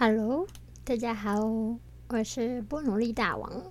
[0.00, 0.46] Hello，
[0.84, 1.44] 大家好，
[2.06, 3.64] 我是不努力大王。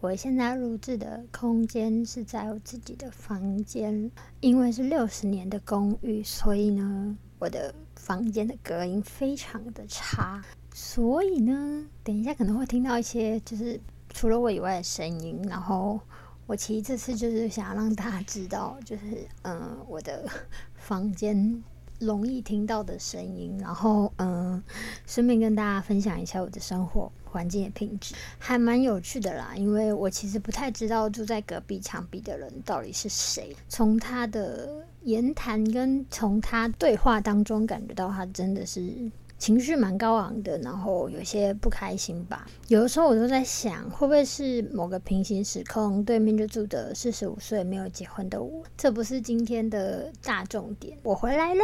[0.00, 10.42] 我现在录制的空间是在我自己的房间，因为是六十年的公寓，所以呢，我的房间的隔音非常的差，
[10.74, 15.40] 所以呢，等一下可能会听到一些就是除了我以外的声音。
[15.48, 16.00] 然后
[16.48, 20.28] 我其实这次就是想要让大家知道，就是嗯，我的
[20.74, 21.62] 房间。
[22.04, 24.62] 容易听到的声音，然后嗯，
[25.06, 29.54] 顺便跟大家分享一下我的生活环境的品质，还蛮有趣的啦。
[29.56, 39.10] 因为我其实不太知道住在隔壁墙壁的人到底是谁，从他的言谈跟从他对话当中感觉到他真的是。
[39.36, 42.46] 情绪蛮高昂的，然后有些不开心吧。
[42.68, 48.62] 有的时候我都在想，会不会是某个平行时空，对面就住的四十五岁没有结婚的我？
[48.76, 50.96] 这不是今天的大重点。
[51.02, 51.62] 我回来了，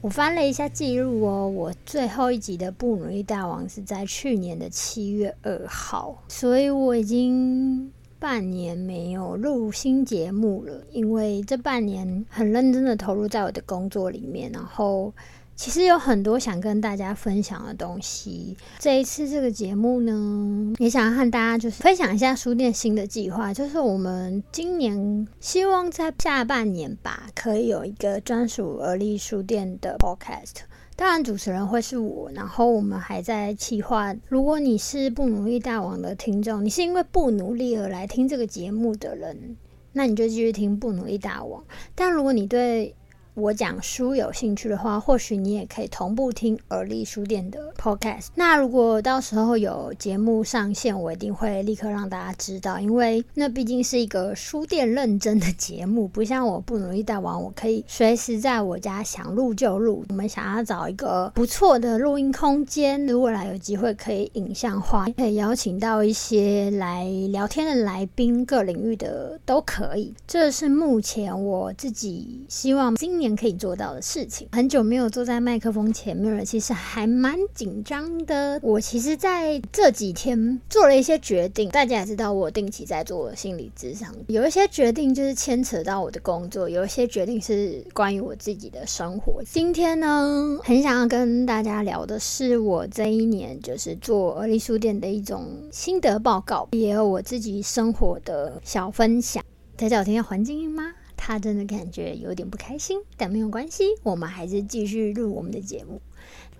[0.00, 15.12] 我翻了一下记录哦，我最后一集的不努力大王是在去年的七月二号，所以我已经半年没有录新节目了，因为这半年很认真的投入在我的工作里面，然后。
[15.54, 18.56] 其实有很多想跟大家分享的东西。
[18.78, 30.62] 这一次这个节目呢，也想要和大家就是分享一下书店新的计划，就是我们今年希望在下半年吧，可以有一个专属而立书店的 podcast。
[30.94, 32.30] 当然，主持人会是我。
[32.34, 39.56] 然后我们还在计划，如果你是不努力大王的听众，你是因为不努力而来听这个节目的人，
[39.92, 41.64] 那你就继续听不努力大王。
[41.94, 42.94] 但如果你对
[43.34, 48.26] 我讲书有兴趣的话，或许你也可以同步听耳力书店的 podcast。
[48.34, 60.04] 那如果到时候有节目上线，我一定会立刻让大家知道，因为那毕竟是一个书店认真的节目，不像我不努力大王，我可以随时在我家想录就录。
[60.10, 70.12] 我们想要找一个不错的录音空间，如果来有机会可以影像化，可以邀请到一些来聊天的来宾，各领域的都可以。
[70.26, 73.21] 这是目前我自己希望今。
[73.22, 78.58] 年可以做到的事情，很久没有坐在麦克风前面了，其实还蛮紧张的。
[78.62, 89.42] 我其实在这几天做了一些决定，大家也知道，我定期在做心理咨商，有一些决定就是牵扯到我的工作，有一些决定是关于我自己的生活。
[89.44, 99.42] 今天呢，很想要跟大家聊的是我这一年就是做而立书店的一种心得报告，也有我自己生活的小分享。
[99.76, 100.92] 大家有听到环境音吗？
[101.24, 106.02] 他真的感觉有点不开心，但没有关系，我们还是继续录我们的节目。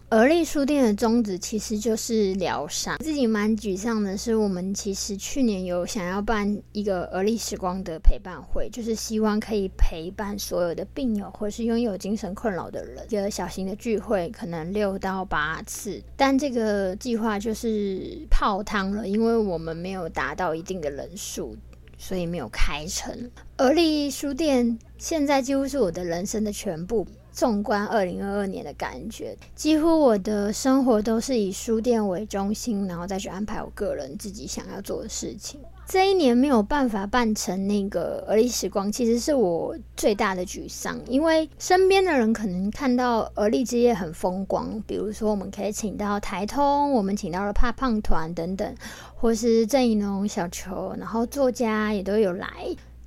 [0.08, 2.96] 而立书店的宗旨其实就是疗伤。
[2.98, 16.00] 自己蛮沮丧的是，我们其实去年有想要办一个而立时光的陪伴会，就是希望可以陪伴所有的病友或是拥有精神困扰的人，一个小型的聚会，可能六到八次。
[16.16, 21.56] 但这个计划就是泡汤了，因为我们没有达到一定的人数。
[22.02, 23.30] 所以没有开成。
[23.56, 27.06] 而立书店现在几乎是我的人生的全部。
[27.34, 35.58] 纵观二零二二年的感觉，几乎我的生活都是以书店为中心，然后再去安排我个人自己想要做的事情。
[35.84, 40.98] 这一年没有办法办成那个而立时光，其实是我最大的沮丧。
[41.06, 48.74] 因为身边的人可能看到而立之夜很风光，比如说我们可以请到台通，我们请到了怕胖团等等，
[49.14, 52.48] 或是郑怡农、小球，然后作家也都有来。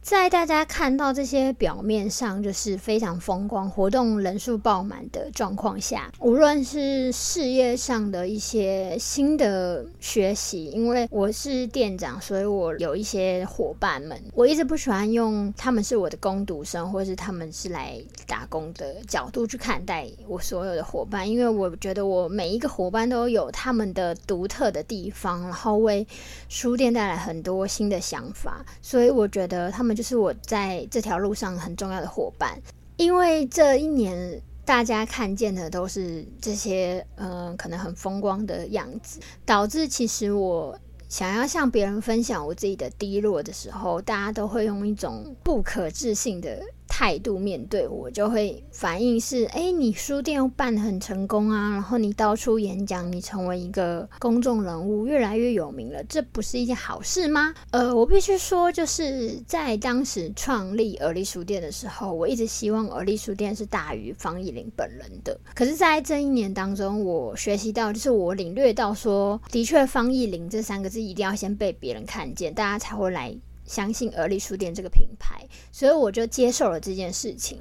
[0.06, 26.06] 在大家看到这些表面上就是非常风光、活动人数爆满的状况下，无论是事业上的一些新的学习，因为我是店长，所以我有一些伙伴们，我一直不喜欢用他们是我的工读生，或是他们是来打工的角度去看待我所有的伙伴，因为我觉得我每一个伙伴都有他们的独特的地方，然后为
[26.48, 29.95] 书店带来很多新的想法，所以我觉得他们。
[29.96, 32.60] 就是我在这条路上很重要的伙伴，
[32.98, 40.78] 因为这一年大家看见的都是这些，嗯，可能很风光的样子，导致其实我
[41.08, 46.62] 想要向别人分享我自己的低落的时候，大家都会用一种不可置信的。
[46.88, 57.54] 态度面对我就会反应是：哎，你书店又办得很成功啊，然后你到处演讲，你成为一个公众人物，越来越有名了，这不是一件好事吗？
[57.72, 65.38] 呃，我必须说，就是在当时创立而立书店的时候，我一直希望而立书店是大于方逸林本人的。
[65.54, 73.36] 可是，在这一年当中，我学习到，就是我领略到，说的确，方逸林这三个字一定要先被别人看见，大家才会来。
[73.66, 77.58] 相信而立书店这个品牌，所以我就接受了这件事情。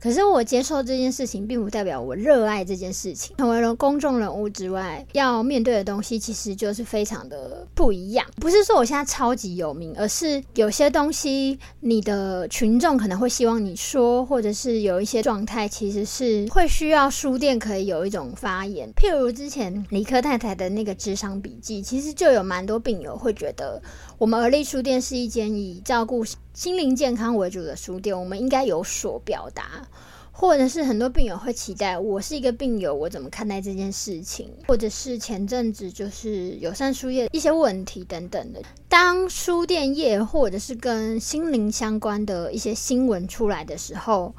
[0.00, 3.36] 可是我接受这件事情，并不代表我热爱这件事情。
[3.38, 8.26] 成为了公众人物之外，要面对的东西其实就是非常的不一样。
[8.36, 18.92] 不是说我现在超级有名，而是有些东西，你的群众可能会希望你说，或者是有一些状态，其实是会需要书店可以有一种发言。
[18.94, 23.80] 譬如之前李克太太的那个智商笔记，其实就有蛮多病友会觉得，
[24.16, 29.88] 我们而立书店是一间以照顾心灵健康为主的书店，我们应该有所表达，
[30.30, 38.62] 或者是很多病友会期待，我是一个病友，我怎么看待这件事情，或者是前阵子就是友善书业一些问题等等的。
[38.88, 44.32] 当书店业或者是跟心灵相关的一些新闻出来的时候，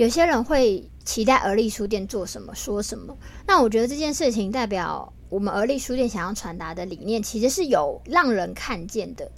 [0.00, 3.14] 有些人会期待而立书店做什么说什么。
[3.46, 9.30] 那我觉得这件事情代表我们而立书店想要传达的理念，其实是有让人看见的。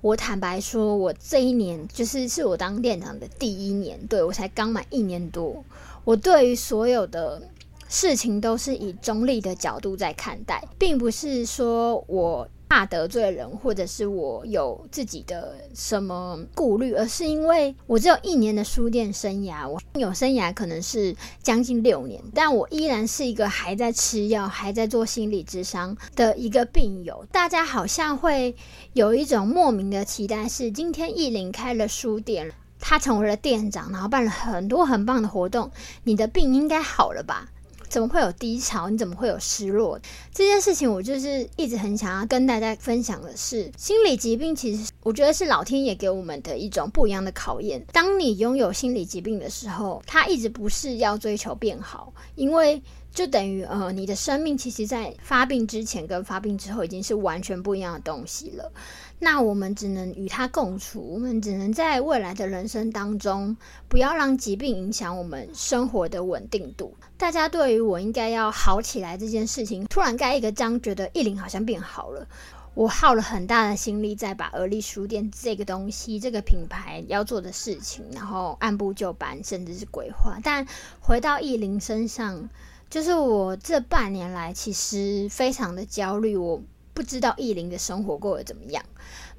[0.00, 5.64] 我坦白说，我这一年就是是我当店长的第一年，对我才刚满一年多。
[6.04, 7.42] 我对于所有的
[7.88, 12.48] 事情都是以中立的角度在看待，并不是说我。
[12.68, 27.24] 怕得罪人，或者是我有自己的什么顾虑，而是因为我只有一年的书店生涯，我有生涯可能是将近六年，但我依然是一个还在吃药、还在做心理智商的一个病友。
[27.32, 28.54] 大家好像会
[28.92, 35.70] 有一种莫名的期待，是今天意林开了书店，他成为了店长，然后办了很多很棒的活动，
[36.04, 37.48] 你的病应该好了吧？
[37.88, 38.88] 怎么会有低潮？
[38.88, 39.98] 你怎么会有失落？
[40.32, 47.84] 这件事情，我就是一直很想要跟大家分享的是，心理疾病其实我觉得是老天爷给我们的一种不一样的考验。
[47.92, 52.82] 当你拥有心理疾病的时候，它一直不是要追求变好，因为。
[53.10, 58.70] 就等于呃，你的生命其实，在发病之前跟发病之后，已经是完全不一样的东西了。
[59.18, 63.56] 那我们只能与它共处，我们只能在未来的人生当中，
[63.88, 66.94] 不要让疾病影响我们生活的稳定度。
[67.18, 72.26] 大家对于我应该要好起来这件事情，突然盖一个章，觉得意林好像变好了。
[72.74, 80.38] 我耗了很大的心力，在把而立书店这个东西、这个品牌要做的事情，然后按部就班，甚至是规划。
[80.42, 80.66] 但
[81.00, 82.48] 回到意林身上。
[82.90, 86.38] 就是我这半年来，其实非常的焦虑。
[86.38, 86.62] 我
[86.94, 88.82] 不知道意林的生活过得怎么样。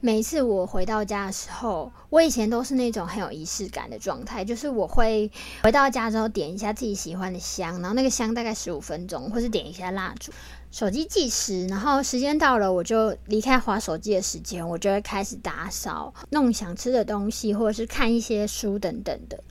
[0.01, 5.29] 每次我回到家的时候，我以前都是那种很有仪式感的状态，就是我会
[5.61, 10.31] 回到家之后点一下自己喜欢的香，然后那个香大概十五分钟，或是点一下蜡烛，
[10.71, 19.43] 手机计时，然后时间到了，我就离开划手机的时间，我就会开始打扫，弄想吃的东西，或者是看一些书等等的。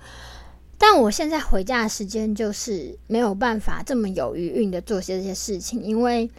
[0.78, 6.30] 但我现在回家的时间就是没有办法这么有余韵的做些这些事情，因为。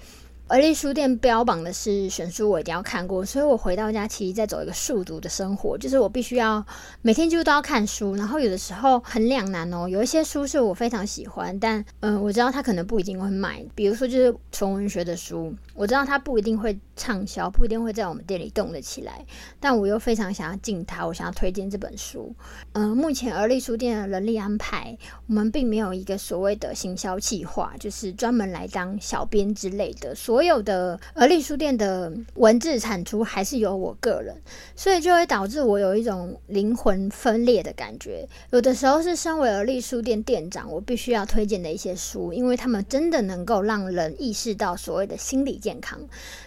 [0.49, 6.65] 而立书店标榜的是选书，我一定要看过，所以我回到家其实在走一个速读的生活，就是我必须要
[7.03, 19.25] 每天几乎都要看书，然后有的时候很两难哦，有一些书是我非常喜欢，但嗯，我知道他可能不一定会买，比如说就是纯文学的书，我知道他不一定会畅销，不一定会在我们店里动得起来，
[19.59, 22.35] 但我又非常想要进它，我想要推荐这本书。
[22.73, 24.97] 嗯，目前而立书店的人力安排，
[25.27, 34.35] 我们并没有一个所谓的行销计划，就是专门来当小编之类的，所有的而立书店的文字产出还是由我个人，
[34.75, 38.27] 所以就会导致我有一种灵魂分裂的感觉。
[38.51, 45.99] 有的时候是身为而立书店店长，我必须要推荐的一些书，因为他们真的能够让人意识到所谓的心理健康。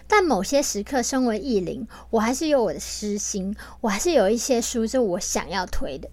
[0.07, 6.09] 但某些时刻，身为艺林，我还是有我的私心，我还是有一些书是我想要推的。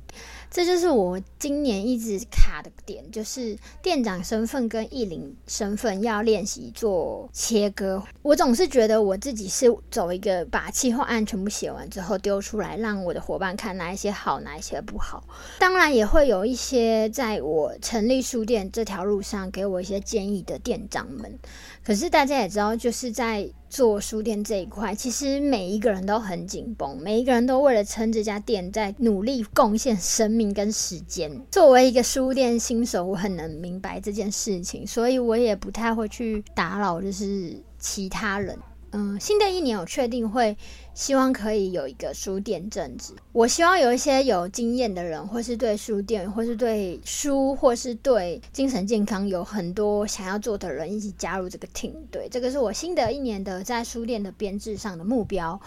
[0.52, 8.02] 这就是我今年一直卡的点，就是店长身份跟艺林身份要练习做切割。
[8.22, 15.22] 我总是觉得我自己是走一个把计划案全部写完之后丢出来，让我的伙伴看哪一些好，哪一些不好。
[15.60, 21.38] 当然也会有一些在我成立书店这条路上给我一些建议的店长们。
[21.82, 31.30] 可是大家也知道，就是在做书店这一块，其实每一个人都很紧绷，每一个人都为了撑这家店在努力贡献生命跟时间。
[31.50, 38.58] 作为一个书店新手，我很能明白这件事情，所以我也不太会去打扰，就是其他人。
[38.92, 40.56] 嗯，新的一年我确定会
[40.94, 43.12] 希望可以有一个书店正职。
[43.32, 51.92] 我希望有一些有经验的人，或是对书店，或是对书，或是对精神健康有很多想要做的人，一起加入这个 team。
[52.10, 55.60] 对，这个是我新的一年的在书店的编制上的目标。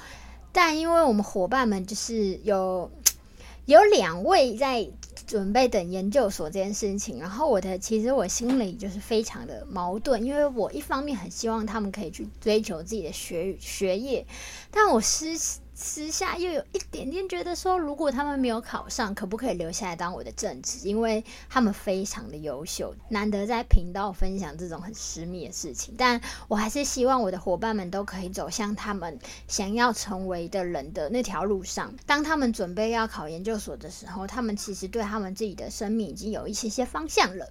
[0.52, 2.92] 但因为我们伙伴们就是有
[3.66, 4.88] 有两位在。
[5.26, 14.26] 准备等研究所这件事情，然后我的其实我心里就是非常的矛盾，因为我一方面很希望他们可以去追求自己的学学业，
[14.70, 15.38] 但我私
[15.76, 20.88] 私下又有一点点觉得说，如果他们没有考上，可不可以留下来当我的正职？
[20.88, 25.96] 因为他们非常的优秀，难得在频道分享这种很私密的事情。
[25.98, 31.94] 但我还是希望我的伙伴们都可以走向他们想要成为的人的那条路上。
[32.06, 37.50] 当他们准备要考研究所的时候，他们其实对他们自己的生命已经有一些些方向了。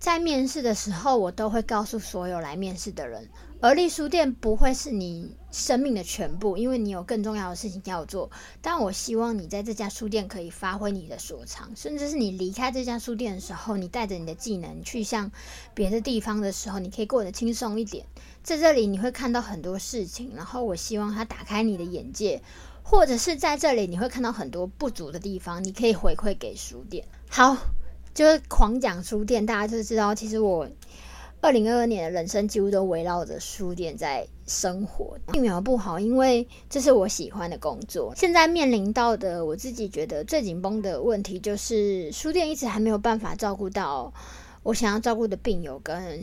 [0.00, 3.28] 在面试的时候，我都会告诉所有来面试的人。
[3.62, 8.28] 而立书店不会是你生命的全部，因为你有更重要的事情要做。
[8.60, 15.30] 但我希望你在这家书店可以发挥你的所长，甚至是你离开这家书店的时候，你带着你的技能去向
[15.74, 18.04] 别的地方的时候，你可以过得轻松一点。
[18.42, 22.42] 在这里你会看到很多事情，然后我希望它打开你的眼界，
[22.82, 27.06] 或者是在这里你会看到很多不足的地方，你可以回馈给书店。
[27.30, 27.56] 好，
[28.12, 30.68] 就是狂讲书店，大家就知道其实我。
[31.42, 38.14] 二零二二年的人生几乎都围绕着书店在生活，并没有不好，因为这是我喜欢的工作。
[38.16, 44.14] 现在面临到的我自己觉得最紧绷的问题，就是书店一直还没有办法照顾到
[44.62, 46.22] 我想要照顾的病友跟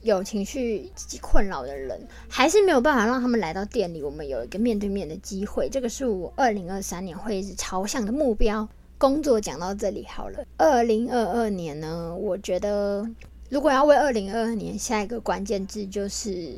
[0.00, 0.90] 有情绪
[1.20, 5.68] 困扰的人，还是没有办法让他们来到店里，我们有一个面对面的机会。
[5.68, 8.66] 这个是我二零二三年会朝向的目标。
[8.96, 13.06] 工作讲到这里好了，二零二二年呢，我觉得。
[13.48, 16.54] 如果要为二零二二年下一个关键字，就是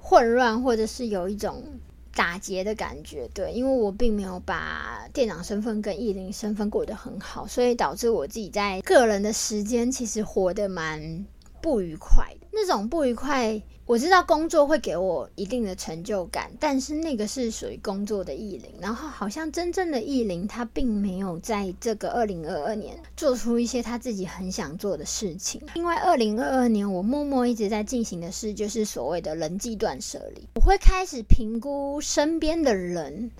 [0.00, 1.62] 混乱，或者是有一种
[2.14, 11.24] 打劫的感觉，对，因为我并没有把店长身份跟艺林身份过得很好，所以导致我自己在个人的时间其实活得蛮
[11.60, 13.62] 不愉快的，那种不愉快。
[13.84, 18.70] 我知道工作会给我一定的成就感，但是那个是属于工作的意林。
[18.80, 25.60] 然后好像真正的意林，他并没有在这个二零二二年做出一些他自己很想做的事情。
[25.74, 30.46] 因为二零二二年我默默一直在进行的事，就是所谓的人际断舍离。
[30.54, 33.32] 我会开始评估身边的人、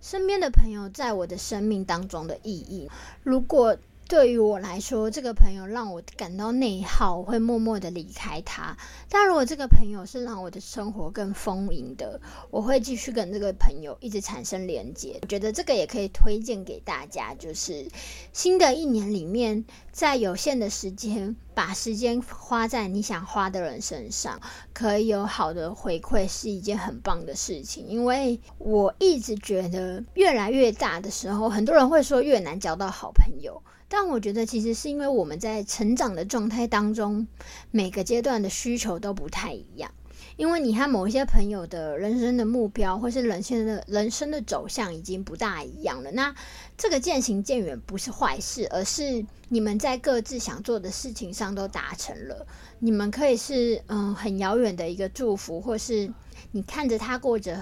[0.00, 2.88] 身边的朋友在我的生命当中的意义。
[3.24, 3.76] 如果
[4.08, 8.74] 对于我来说，这个朋友让我感到内耗，我会默默的离开他。
[9.10, 12.18] 但如果这个朋友是让我的生活更丰盈的，
[12.50, 15.18] 我会继续跟这个朋友一直产生连接。
[15.20, 17.86] 我觉得这个也可以推荐给大家，就是
[18.32, 24.40] 新的一年里面，在有限的时间，把时间花在你想花的人身上，
[24.72, 27.84] 可以有好的回馈，是一件很棒的事情。
[27.88, 33.60] 因为我一直觉得，越来越大的时候，很多人会说越难交到好朋友。
[33.88, 37.26] 但我觉得，其实是因为我们在成长的状态当中，
[37.72, 39.90] 每个阶段的需求都不太一样。
[40.38, 46.12] 因为你和某些朋友的人生的目标，或是人生的人生的走向已经不大一样了。
[46.12, 46.32] 那
[46.76, 52.46] 这个渐行渐远不是坏事，而是你们在各自想做的事情上都达成了。
[52.78, 56.08] 你们可以是嗯很遥远的一个祝福，或是
[56.52, 57.60] 你看着他过着。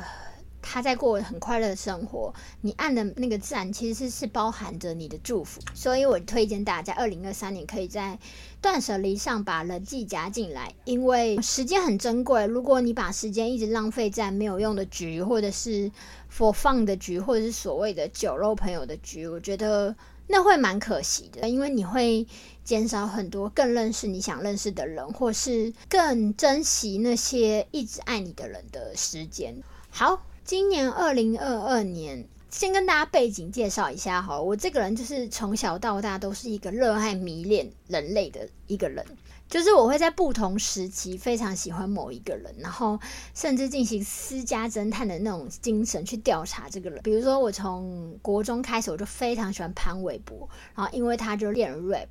[0.69, 8.19] 他在过很快乐的生活，你按的那个赞其实是包含着你的祝福，所以我推荐大家二零二三年可以在
[8.61, 12.45] 断舍离上把人际加进来，因为时间很珍贵。
[12.47, 15.91] 如果你把时间一直浪费在没有用的局，或者是
[16.37, 19.95] for fun 的局，或者是所谓的酒肉朋友的局，我觉得
[20.27, 22.27] 那会蛮可惜的，因为你会
[22.65, 29.63] 减少很多更认识你想认识的人，或是更珍惜那些一直爱你的人的时间。
[29.91, 30.21] 好。
[30.47, 34.41] 今年二零二二年，先跟大家背景介绍一下哈。
[34.41, 39.05] 我这个人就是从小到大都是一个热爱迷恋人类的一个人，
[39.49, 42.97] 就是我会在不同时期非常喜欢某一个人，然后
[43.35, 47.00] 甚至进行私家侦探的那种精神去调查这个人。
[47.03, 52.07] 比如说，我从国中开始，我就非常喜欢潘玮柏，然后因为他就练 rap。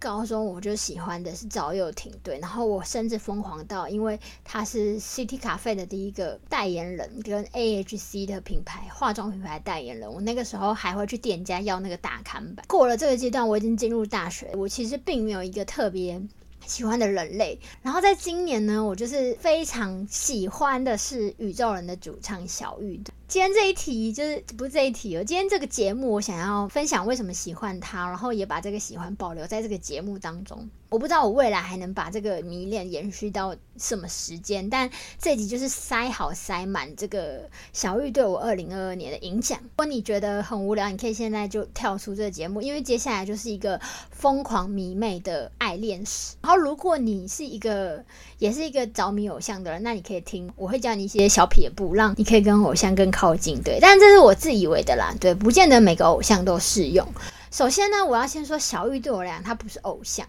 [0.00, 12.64] 高中我就喜欢的是赵又廷，对，然后我甚至疯狂到，因为他是 City 咖啡的第一个代言人，跟 AHC 的品牌化妆品牌代言人，我那个时候还会去店家要那个大看板。
[12.66, 16.18] 过了这个阶段，我已经进入大学，我其实并没有一个特别
[16.64, 17.60] 喜欢的人类。
[17.82, 23.12] 然后在今年呢，我就是非常喜欢的是宇宙人的主唱小玉的。
[23.30, 25.22] 今天这一题就是不是这一题哦。
[25.22, 30.68] 今天这个节目，我想要分享为什么喜欢他，然后也把这个喜欢保留在这个节目当中。
[30.88, 39.56] 我不知道我未来还能把这个迷恋延续到什么时间，但这集就是塞好塞满这个小玉对我二零二二年的影响。
[39.62, 46.34] 如果你觉得很无聊，你可以现在就跳出这个节目，因为接下来就是一个疯狂迷妹的爱恋史。
[46.42, 48.04] 然后，如果你是一个
[48.38, 53.62] 也是一个着迷偶像的人，那你可以听，我会教你一些小撇步，让你可以跟偶像更靠靠近。
[53.62, 57.06] 对，但这是我自以为的啦，对，不见得每个偶像都适用。
[57.50, 60.26] 首先呢，我要先说小玉对我来讲，他不是偶像。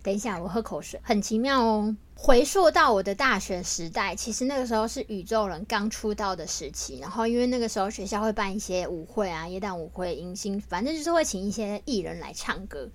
[0.00, 1.96] 等一下，我喝口水，很奇妙哦。
[2.14, 7.00] 回溯到我的大学时代，其实那个时候是宇宙人刚出道的时期。
[7.00, 12.88] 然后因为那个时候学校会办一些舞会啊，耶诞舞会、迎新，反正就是会请一些艺人来唱歌。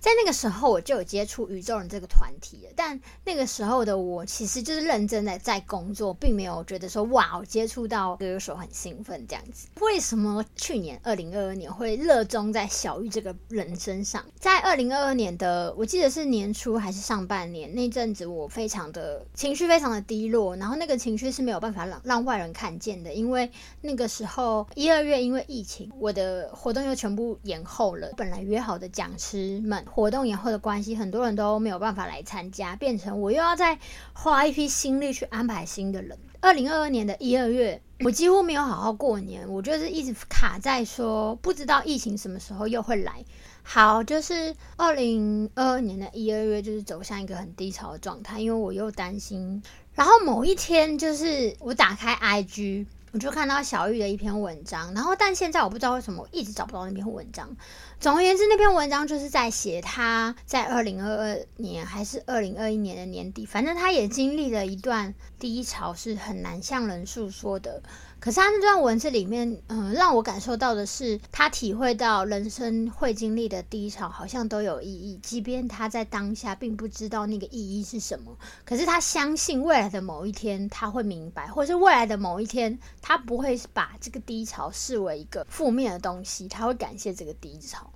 [0.00, 2.72] 在那个时候，我就有接触宇宙人这个团体了。
[2.76, 9.66] 但那个时候的我，其实就是认真的在工作，并没有觉得说哇，我接触到歌手很兴奋这样子。
[9.80, 14.24] 为什么去年二零二二年会热衷在小玉这个人身上？
[14.38, 23.50] 在二零二二年的，我记得是年初还是上半年那阵子，我非常的情绪非常的低落，然后那个情绪是没有办法让让外人看见的，因为
[23.80, 29.84] 那个时候一二月因为疫情，我的活动又全部延后了，本来约好的讲师们。
[29.88, 33.78] 活动延后的关系，很多人都没有办法来参加，变成我又要再
[34.12, 36.18] 花一批心力去安排新的人。
[36.40, 43.24] 二零二二年的一二月， 我几乎没有好好过年，我就是一直卡在说不知道疫情什么时候又会来。
[43.64, 49.62] 好，就是二零二二年的一二月，就是走向一个很低潮的状态，因为我又担心。
[49.94, 52.86] 然后某一天，就是我打开 IG。
[53.12, 57.56] 我就看到小玉的一篇文章，然后但现在我不知道为什么我一直找不到那篇文章。
[57.98, 67.82] 总而言之，那篇文章就是在写他在二零二二年还是二零二一年的年底，反正他也经历了一段低潮，是很难向人诉说的。
[68.20, 87.92] 可是他那段文字里面，嗯，让我感受到的是，他体会到人生会经历的低潮好像都有意义，即便他在当下并不知道那个意义是什么，可是他相信未来的某一天他会明白，或是未来的某一天他不会把这个低潮视为一个负面的东西，他会感谢这个低潮。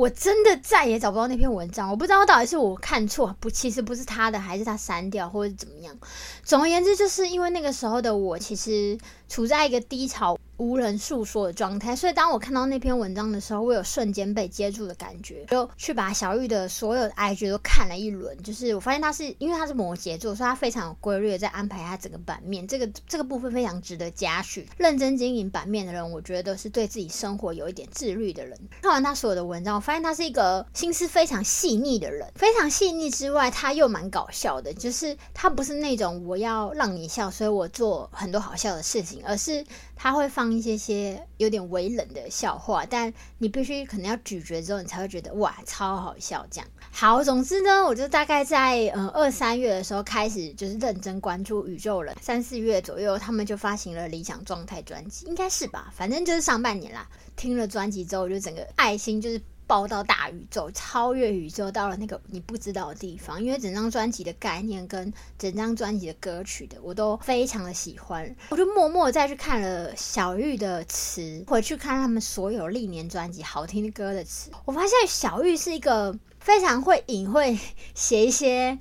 [0.00, 5.94] 我真的再也找不到那篇文章，我不知道到底是我看错，不，其实不是他的，还是他删掉，或者怎么样。
[6.42, 8.96] 总而言之，就是因为那个时候的我，其实
[9.28, 10.38] 处在一个低潮。
[10.60, 18.36] 无人诉说的状态，所以当我看到那篇文章的时候，我有瞬间被接住的感觉，就去把小玉的所有的 IG 都看了一轮。
[18.42, 24.68] 就是我发现他是因为他是摩羯座，所以他非常有规律的在安排他整个版面，这个这个部分非常值得嘉许。
[24.76, 28.54] 认真经营版面的人，我觉得是对自己生活有一点自律的人。
[28.82, 39.64] 看完他所有的文章，我发现他是一个心思非常细腻的人，非常细腻之外，他又蛮搞笑的，就是他不是那种我要让你笑，所以我做很多好笑的事情，而是。
[40.02, 46.66] 他会放一些些有点微冷的笑话，但你必须可能要咀嚼之后，你才会觉得哇，超好笑这样。
[46.90, 55.92] 好，总之呢，我就大概在嗯二三月的时候开始就是认真关注宇宙人，三四月左右他们就发行了理想状态专辑，应该是吧？
[55.94, 57.06] 反正就是上半年啦。
[57.36, 59.38] 听了专辑之后，我就整个爱心就是。
[59.70, 63.40] 爆到大宇宙，超越宇宙，到了那个你不知道的地方。
[63.40, 68.34] 因为整张专辑的概念跟整张专辑的歌曲的，我都非常的喜欢。
[68.48, 74.50] 我就默默再去看了小玉的词，回去看他们所有历年专辑好听的歌的词。
[74.64, 77.56] 我发现小玉是一个非常会隐晦
[77.94, 78.76] 写一些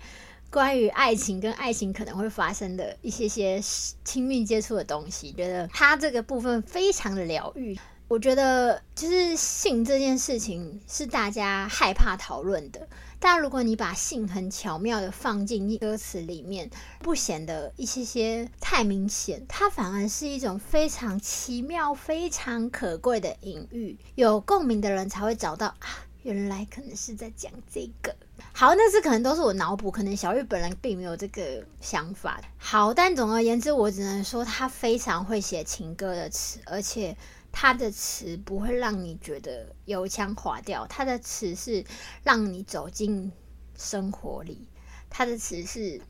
[0.50, 3.62] 关于爱情跟爱情可能会发生的一些些
[4.04, 7.78] 亲密接触的东西，觉得他这个部分非常的疗愈。
[8.10, 12.88] 我觉得就是性这件事情是大家害怕讨论的，
[13.20, 16.72] 但如果你把性很巧妙的放进歌词里面，
[17.04, 23.96] 不显得一些些太明显，它反而是一种非常奇妙、非常可贵的隐喻。
[24.16, 25.88] 有共鸣的人才会找到啊，
[26.24, 28.16] 原来可能是在讲这个。
[28.52, 32.42] 好，那是可能都是我脑补，可能小玉本人并没有这个想法。
[32.58, 37.16] 好，但总而言之，我只能说他非常会写情歌的词，而且。
[37.52, 41.84] 他的词不会让你觉得油腔滑调，他的词是
[42.24, 43.32] 让你走进
[43.78, 44.68] 生活里，
[45.10, 46.02] 他的词是。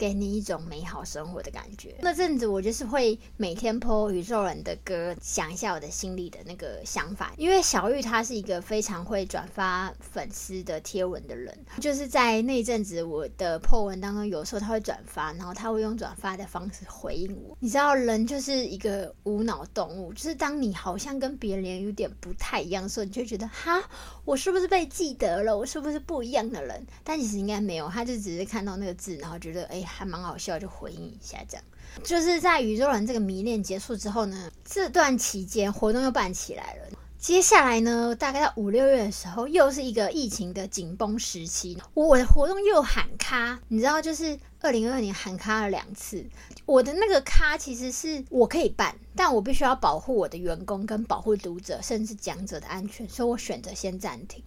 [0.00, 1.94] 给你一种美好生活的感觉。
[2.00, 7.34] 那阵子我就是会每天播宇宙人的歌，想一下我的心里的那个想法。
[7.36, 17.54] 因为小玉她是一个非常会转发粉丝的贴文的人，就是在那阵子我的破文当中，有时候他会转发，然后他会用转发的方式回应我。
[17.60, 23.78] 你知道，人就是一个无脑动物，就是当你好像跟别人有点不太一样的时候，你就觉得哈，
[24.24, 25.58] 我是不是被记得了？
[25.58, 26.86] 我是不是不一样的人？
[27.04, 29.84] 但其实应该没有，他就只是看到那个字，然后觉得哎。
[29.90, 31.64] 还蛮好笑，就回应一下这样。
[32.04, 36.96] 就是在宇宙人这个迷恋结束之后呢，这段期间活动又办起来了。
[37.18, 46.24] 接下来呢，大概在五六月的时候，又是一个疫情的紧绷时期，我的活动又喊卡，你知道，就是二零二二年喊卡了两次。
[46.64, 54.42] 我的那个卡其实是我可以办，但我必须要保护我的员工跟保护读者，甚至讲者的安全，所以我选择先暂停。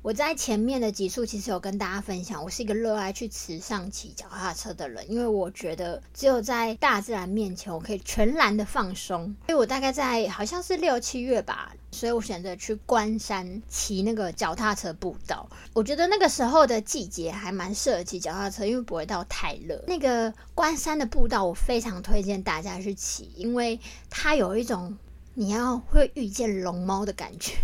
[0.00, 9.34] 我在前面的集数其实有跟大家分享，我是一个热爱去池上骑脚踏车的人，因为我觉得只有在大自然面前，我可以全然的放松。
[9.48, 15.48] 所以我大概在好像是六七月吧，所以我选择去关山骑那个脚踏车步道。
[15.74, 19.82] 我觉得那个时候的季节还蛮适合骑脚踏车，因为不会到太热。
[19.88, 24.96] 那个关山的步道，我非常推荐大家去骑，因为它有一种
[25.34, 27.54] 你要会遇见龙猫的感觉。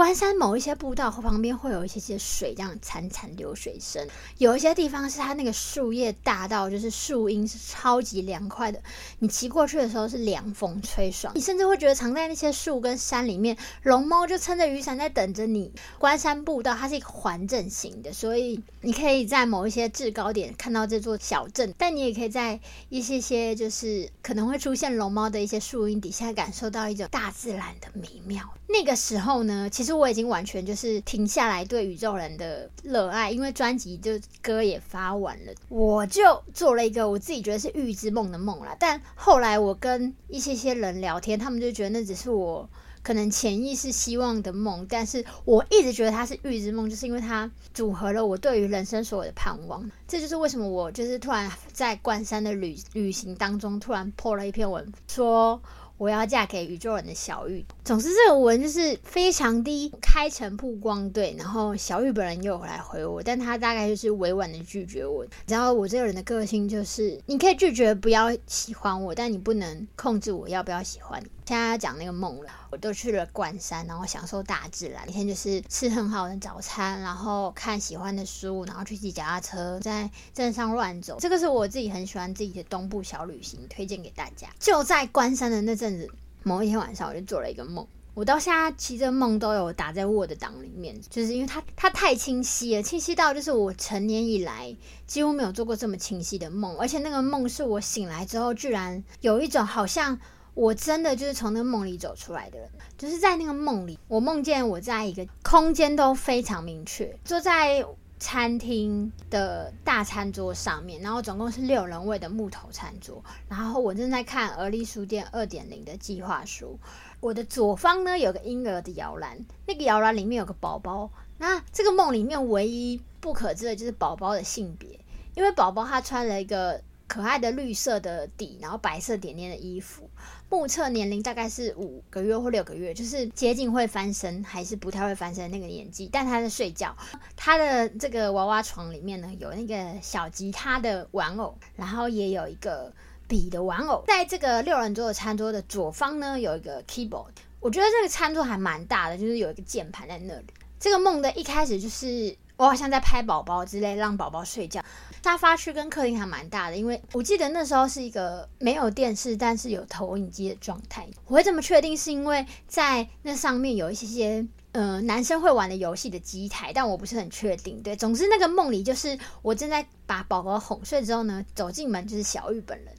[0.00, 4.08] 关山某一些步道旁边会有一些些水，这样潺潺流水声。
[4.38, 8.80] 有一些地方是它那个树叶大到，就是树荫是超级凉快的。
[9.18, 15.70] 你骑过去的时候是凉风吹爽，你甚至会觉得藏在那些树跟山里面，龙猫就撑着雨伞在等着你。
[15.98, 22.58] 关山步道它是一个环镇型的，所以你可以在某一些制高点看到这座小镇，但你也可以在
[22.88, 28.42] 一些些就是可能会出现龙猫的一些树荫底下，感受到一种大自然的美妙。
[28.66, 38.76] 那个时候呢，其实我已经完全就是停下来对宇宙人的热爱，因为专辑就歌也发完了，我就做了一个我自己觉得是预知梦的梦啦。
[38.78, 42.68] 但后来我跟一些些人聊天，他们就觉得那只是我
[43.02, 49.90] 可能潜意识希望的梦，但是我一直觉得它是预知梦，就是因为它组合了我对于人生所有的盼望。
[50.06, 55.60] 这就是为什么我就是突然在关山的旅旅行当中，突然破了一篇文说。
[56.00, 61.34] 我要嫁给宇宙人的小玉，总之这个文就是非常低开诚曝光，对。
[61.36, 65.26] 然后小玉本人又来回我，但他大概就是委婉的拒绝我。
[65.48, 71.26] 然后我这个人的个性就是，你可以拒绝不要喜欢我，但你不能控制我要不要喜欢你。
[71.44, 81.16] 现在要讲那个梦了，我都去了关山，然后享受大自然，每天就是吃很好的早餐，然后看喜欢的书，然后去骑脚踏车，在镇上乱走。
[81.18, 84.46] 这个是我自己很喜欢自己的东部小旅行，推荐给大家。
[84.60, 86.08] 就在关山的那阵子，
[86.42, 87.86] 某一天晚上，我就做了一个梦。
[88.14, 94.76] 我到现在其实梦都有打在 Word 档里面，就是因为它它太清晰了，清晰到就是我成年以来
[95.06, 100.18] 几乎没有做过这么清晰的梦，而且那个梦是我醒来之后，居然有一种好像。
[100.52, 107.86] 我真的就是从那个梦里走出来的人，就是在那个梦里，我梦见我在一个空间都非常明确，坐在
[108.20, 116.78] 餐厅的大餐桌上面，然后总共是六人位的木头餐桌，然后我正在看而立书店二点零的计划书，
[117.18, 125.00] 我的左方呢有个婴儿的摇篮，那个摇篮里面有个宝宝，那这个梦里面唯一不可知的就是宝宝的性别，
[125.34, 126.80] 因为宝宝他穿了一个。
[127.10, 130.08] 可爱的绿色的底，然后白色点点的衣服，
[130.50, 136.08] 目测年龄大概是五个月或六个月，就是接近会翻身还是不太会翻身那个年纪。
[136.12, 136.94] 但他在睡觉，
[137.36, 142.92] 他的这个娃娃床里面呢有那个小吉他的玩偶，然后也有一个
[143.28, 144.02] 笔的玩偶。
[144.08, 150.46] 在这个六人桌的餐桌的左方呢有一个 keyboard，我觉得这个餐桌还蛮大的，就是有一个键盘在那里。
[150.80, 154.84] 这个梦的一开始就是我好像在拍宝宝之类，让宝宝睡觉。
[155.22, 161.06] 沙发区跟客厅还蛮大的，因为我记得那时候是一个没有电视，但是有投影机的状态。
[161.26, 167.82] 我会这么确定，是因为在那上面有一些些呃男生会玩的游戏的机台，但我不是很确定。
[167.82, 172.94] 对，总之那个梦里就是我正在把宝宝哄睡之后呢，走进门就是小玉本人，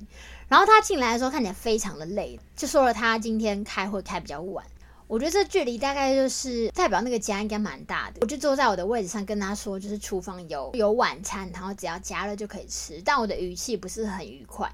[0.47, 4.63] 然后他进来的时候看起来非常的累，就说了他今天开会开比较晚。
[5.12, 8.19] 我觉得这距离大概就是代表那个家应该蛮大的。
[8.21, 13.02] 我就坐在我的位置上跟他说，就是厨房有有晚餐，然后只要加热就可以吃。
[13.04, 14.74] 但我的语气不是很愉快。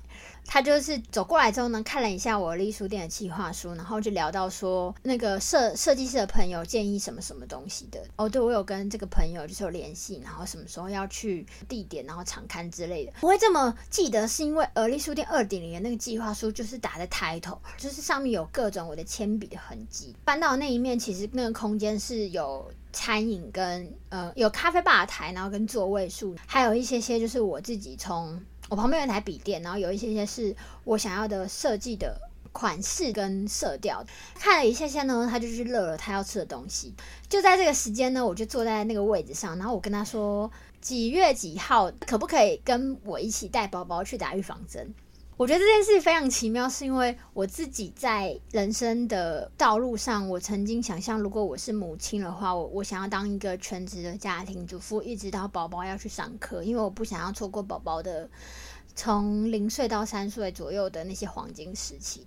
[0.49, 8.01] 他就是走过来之后呢，看了一下我立书店的计划书，然后就聊到说，那个设设计师的朋友建议什么什么东西的。
[8.15, 13.11] 哦，对，我有跟这个朋友就是有联系，然后什么时候要去地点，然后场刊之类的。
[13.19, 20.15] 我会这么记得，是因为而立书店二点零的那个计划书就是打在抬头，就是上面有各种我的铅笔的痕迹。
[20.27, 28.37] 搬到那一面，其实那个空间是有餐饮跟呃有咖啡吧台，然后跟座位数，还有一些些就是我自己从。
[28.67, 32.19] 我旁边有一台笔电，然后有一些些是我想要的设计的
[32.51, 34.05] 款式跟色调。
[34.35, 36.93] 看了一下下呢，他就去热了他要吃的东西。
[37.29, 44.93] 就在这个时间呢，我就坐在那个位置上，然后我跟他说几月几号可不可以跟我一起带包包去打预防针。
[45.37, 58.27] 我觉得这件事非常奇妙，是因为我自己在人生的道路上，我曾经想象，如果我是母亲的话，我我想要当一个全职的家庭主妇，一直到宝宝要去上课，因为我不想要错过宝宝的
[58.95, 62.25] 从零岁到三岁左右的那些黄金时期。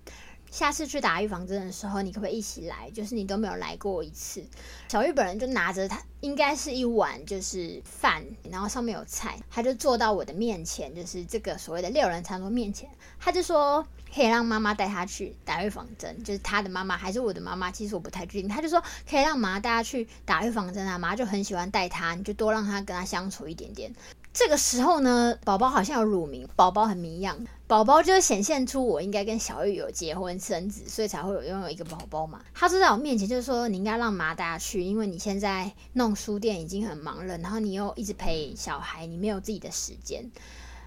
[0.51, 2.91] 下次去打预防针的时候，你可不可以一起来？
[2.91, 4.43] 就是你都没有来过一次。
[4.89, 18.49] 小玉本人就拿着他应该是一碗就是饭，然后上面有菜，他就坐到我的面前，就是这个所谓的六人餐桌面前，他就说可以让妈妈带他去打预防针，就是他的妈妈还是我的妈妈，其实我不太确定。
[18.49, 23.93] 他就说可以让妈妈带他去打预防针啊，妈就很喜欢带他，你就多让他跟他相处一点点。
[24.33, 32.39] 这个时候呢，宝宝好像有乳名，宝宝很迷样，宝宝就显现出我应该跟小玉有结婚生子，所以才会有拥有一个宝宝嘛。
[32.53, 40.31] 他坐在我面前，就是说你应该让妈带去，因为你现在弄书店已经很忙了，然后你又一直陪小孩，你没有自己的时间。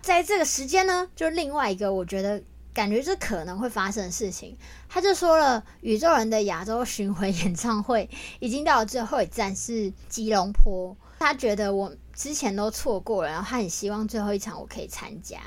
[0.00, 4.56] 在这个时间呢，就另外一个我觉得感觉这可能会发生的事情，
[4.88, 8.08] 他就说了，宇宙人的亚洲巡回演唱会
[8.40, 11.94] 已经到了最后一站是吉隆坡，他觉得我。
[12.14, 15.38] 之前都错过了，然后他很希望最后一场我可以参加，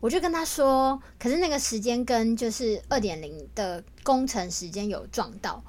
[0.00, 5.62] 我就跟他说，可是那个时间跟就是二点零的工程时间有撞到。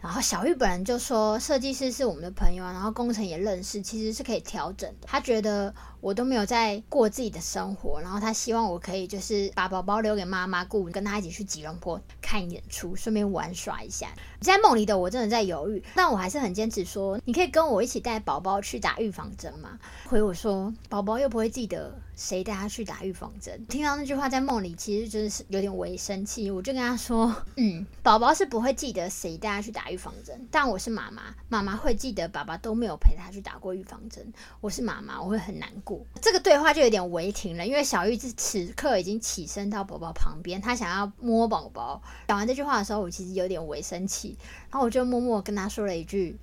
[0.00, 5.08] 然后小玉本人就说，设计师是我们的朋友啊，然后工程也认识，其实是可以调整的。
[5.08, 14.06] 他觉得我都没有在过自己的生活，然后他希望我可以就是把宝宝留给妈妈顾，跟他一起去吉隆坡看演出，顺便玩耍一下。
[14.40, 19.78] 在梦里的我真的在犹豫，但我还是很坚持说，你可以跟我一起带宝宝去打预防针吗？
[20.06, 21.92] 回我说，宝宝又不会记得。
[22.18, 23.64] 谁带他去打预防针？
[23.68, 26.50] 听到那句话，在梦里其实就是有点微生气。
[26.50, 34.32] 我就跟他说：“嗯，宝宝是不会记得谁带他去打预防针，但我是妈妈，妈妈会记得爸爸都没有陪他去打过预防针。
[34.60, 42.02] 我是妈妈，我会很难过。”这个对话就有点违停了，因为小玉子此刻已经起身到宝宝旁边，他想要摸宝宝。
[42.26, 44.36] 讲完这句话的时候，我其实有点微生气，
[44.70, 46.36] 然后我就默默跟他说了一句：“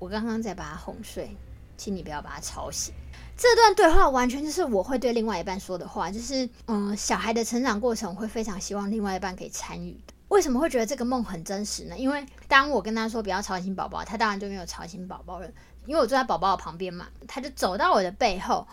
[0.00, 1.36] 我刚刚在把他哄睡，
[1.76, 2.92] 请你不要把他吵醒。”
[3.40, 10.12] 这段对话完全就是我会对另外一半说的话，就是嗯，小孩的成长过程会非常希望另外一半可以参与的。
[10.28, 11.96] 为什么会觉得这个梦很真实呢？
[11.96, 15.48] 因为当我跟他说不要吵醒宝宝，他当然就没有吵醒宝宝了。
[15.86, 18.68] 因为我坐在宝宝的旁边嘛，他就走到我的背后，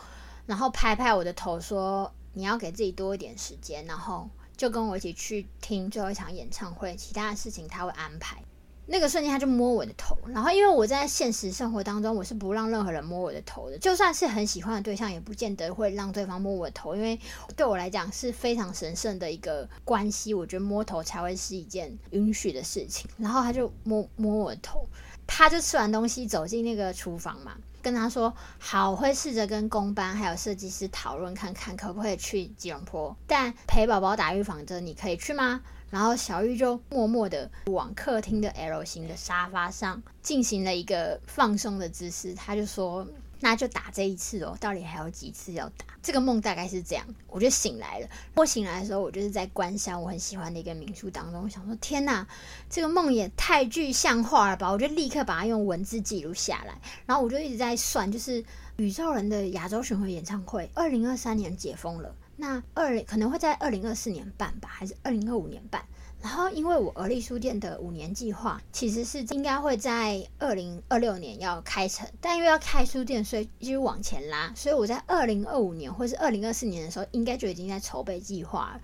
[0.45, 8.43] 然后拍拍我的头说：“你要给自己多一点时间。”然后就跟我一起去听最后一场演唱会，其他的事情他会安排。
[8.89, 17.19] 那个瞬间，他就摸我的头，然后因为我在现实生活当中，我是不让任何人摸我的头的，就算是很喜欢的对象，也不见得会让对方摸我的头，因为
[17.57, 23.09] 对我来讲是非常神圣的一个关系，我觉得摸头才会是一件允许的事情。
[23.17, 24.87] 然后他就摸摸我的头，
[25.27, 42.33] 他就吃完东西走进那个厨房嘛，跟他说：“好，我会试着跟工班还有设计师讨论看看，可不可以去吉隆坡，但陪宝宝打预防针，你可以去吗？”然后小玉就默默的往客厅的 L 型的沙发上进行了一个放松的姿势。
[42.33, 43.07] 他就说
[43.39, 47.05] ：“那就打这一次哦，到底还有几次要打？”这个梦大概是这样。
[47.27, 48.07] 我就醒来了。
[48.35, 51.43] 我醒来的时候，我就是在关山我很喜欢的一个民宿当中。
[51.43, 52.27] 我想说：“天哪，
[52.69, 56.79] 这个梦也太具象化了吧！”我就立刻把它用文字记录下来。
[57.05, 58.43] 然后我就一直在算，就是
[58.75, 62.13] 宇宙人的亚洲巡回演唱会，二零二三年解封了。
[62.37, 65.83] 那二可能会在二零二四年办吧，还是二零二五年办？
[66.21, 78.81] 然后因为我而立书店的五年计划其实是应该会在二零二六年要开成，但因为要开书店，所以继续往前拉，所以我在二零二五年或是二零二四年的时候，应该就已经在筹备计划了。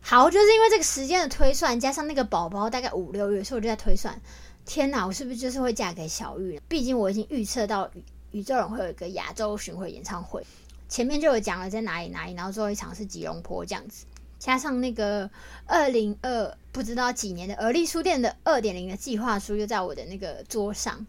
[0.00, 4.20] 好，就是因为这个时间的推算，加上那个宝宝大概五六月，所以我就在推算：
[4.66, 6.60] 天哪，我是不是就是会嫁给小玉？
[6.68, 7.90] 毕竟我已经预测到
[8.30, 10.44] 宇宙人会有一个亚洲巡回演唱会。
[10.92, 14.04] 前面就有讲了在哪里哪里，然后最后一场是吉隆坡这样子，
[14.38, 15.30] 加上那个
[15.64, 21.06] 二零二不知道几年的而立书店的二点零的计划书又在我的那个桌上，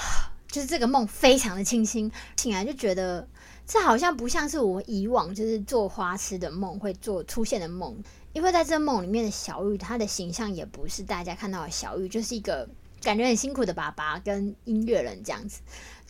[0.48, 3.28] 就是这个梦非常的清新，醒来就觉得
[3.66, 7.94] 这好像不像是我以往就是做花痴的梦会做出现的梦，
[8.32, 12.66] 因为在这梦里面的小玉，她的形象也不是大家看到的小玉，就是一个
[13.02, 15.60] 感觉很辛苦的爸爸跟音乐人这样子。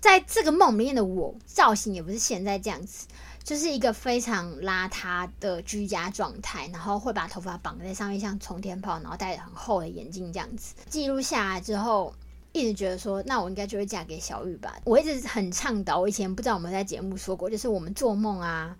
[0.06, 3.08] 在这个梦里面的我，造型也不是现在这样子，
[3.42, 10.76] 就是一个非常邋遢的居家状态，然后会把头发绑在上面，像冲天炮，然后戴着很厚的眼镜这样子。
[10.88, 12.14] 记录下来之后，
[12.52, 14.76] 一直觉得说，那我应该就会嫁给小玉吧。
[14.84, 18.76] 我一直很倡导，我以前不知道我们在节目说过，就是我们做梦啊，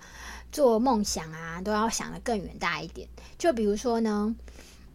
[0.53, 3.09] 做梦想啊，都要想的更远大一点。
[3.37, 4.37] 就比如说呢。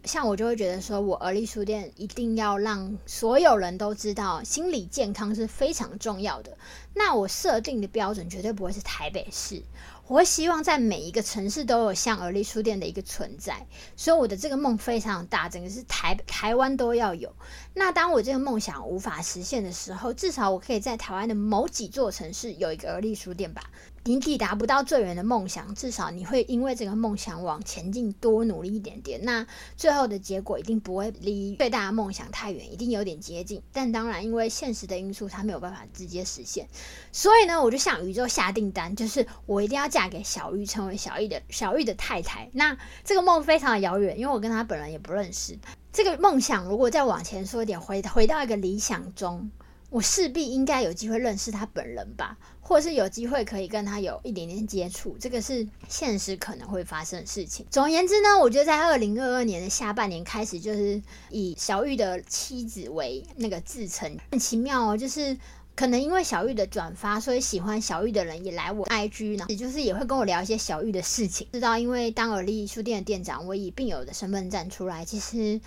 [0.04, 6.56] 像我就会觉得说，我而立书店一定要让所有人都知道，心理健康是非常重要的。
[6.94, 9.62] 那我设定的标准绝对不会是台北市，
[10.08, 13.66] 我会希望在每一个城市都有像而立书店的一个存在。
[13.96, 17.32] 所以我的这个梦非常大，整个是台台湾都要有。
[17.74, 23.62] 那当我这个梦想无法实现的时候，至少我可以在台湾的某几座城市有一个而立书店吧。
[24.04, 29.20] 你抵达不到最远的梦想，至少你会因为这个梦想往前进多努力一点点。
[29.22, 33.62] 那最后的结果一定不会离最大的梦想太远，一定有点接近。
[33.72, 36.66] 但当然，因为现实的因素，它没有办法直接实现。
[37.12, 42.50] 所以呢，我就向宇宙下订单，就是我一定要嫁给小玉，成为小玉的小玉的太太。
[42.54, 45.56] 那这个梦非常的遥远，因为我跟他本人也不认识。
[45.92, 49.48] 这个梦想如果再往前说一点，回回到一个理想中。
[49.92, 57.66] 我势必应该有机会认识他本人吧，或是有机会可以跟他有一点点接触，这个是现实可能会发生的事情。
[57.70, 64.96] 总而言之呢，我觉得在二零二二年的下半年开始，就是以小玉的妻子为那个自称，很奇妙哦。
[64.96, 65.36] 就是
[65.76, 71.46] 可能因为小玉的转发，所以喜欢小玉的人也来我 IG 呢，也就是也会跟我聊一些小玉的事情。
[71.52, 75.60] 知道因为当耳力书店的店长，我以病友的身份站出来，其实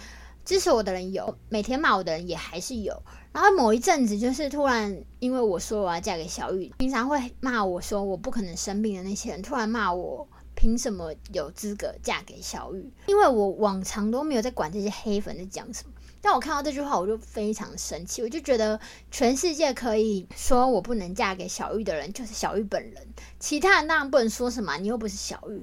[0.44, 3.04] 支持我的人有，每天骂我的人也还是有。
[3.36, 12.90] 然后某一阵子，就是突然因为我说我要嫁给小玉，平常会骂我说我不可能生病的那些人，突然骂我凭什么有资格嫁给小玉？
[13.08, 18.80] 因为我往常都没有在管这些黑粉在讲什么，但我看到这句话，我就非常生气，我就觉得
[19.12, 23.06] 全世界可以说我不能嫁给小玉的人，就是小玉本人，
[23.38, 25.62] 其他人当然不能说什么，你又不是小玉。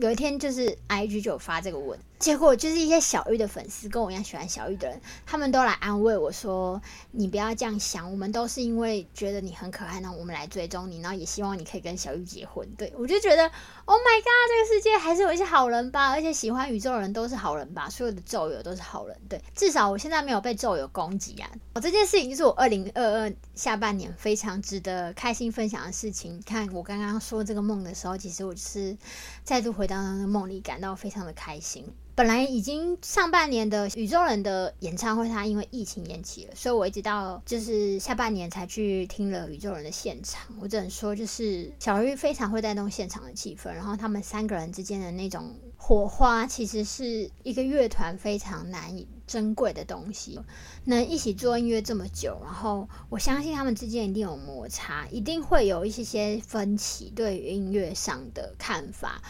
[0.00, 13.42] 有一天，就是 I G 就有发这个文，结果就是一些小玉的粉丝，跟我一样喜欢小玉的人，他们都来安慰我说：“你不要这样想，我们都是因为觉得你很可爱，那我们来追踪你，然后也希望你可以跟小玉结婚。”对我就觉得
[13.86, 19.16] ，Oh my god，这个世界还是有一些好人吧，而且喜欢宇宙的人都是好人吧，所有的咒友都是好人。
[19.28, 21.50] 对，至少我现在没有被咒友攻击啊。
[21.74, 26.42] 我这件事情就是我二零二二下半年非常值得开心分享的事情。
[26.44, 28.94] 看我刚刚说这个梦的时候，其实我就是
[29.42, 29.86] 再度回。
[29.86, 31.86] 到那个梦里，感到非常的开心。
[32.16, 40.46] 本来已经上半年的宇宙人的演唱会，他因为疫情延期了，所以我一直到就是下半年才去听了宇宙人的现场。
[40.58, 50.40] 我只能说，就是小玉非常会带动现场的气氛，然后他们三个人之间的那种火花，其实是一个乐团非常难以珍贵的东西。
[50.84, 59.20] 能一起做音乐这么久，然后我相信他们之间一定有摩擦，一定会有一些些分歧，对于音乐上的看法。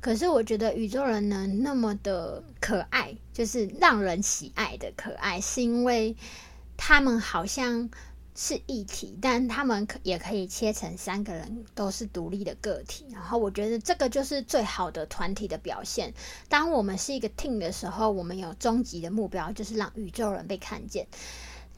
[0.00, 6.16] 可是我觉得宇宙人呢那么的可爱，就是让人喜爱的可爱，是因为
[6.76, 7.90] 他们好像
[8.34, 13.06] 是一体，但他们可也可以切成三个人都是独立的个体。
[13.10, 16.12] 然后我觉得这个就是最好的团体的表现。
[16.48, 21.06] 当我们是一个 team 的时候，我们有终极的目标，就是让宇宙人被看见。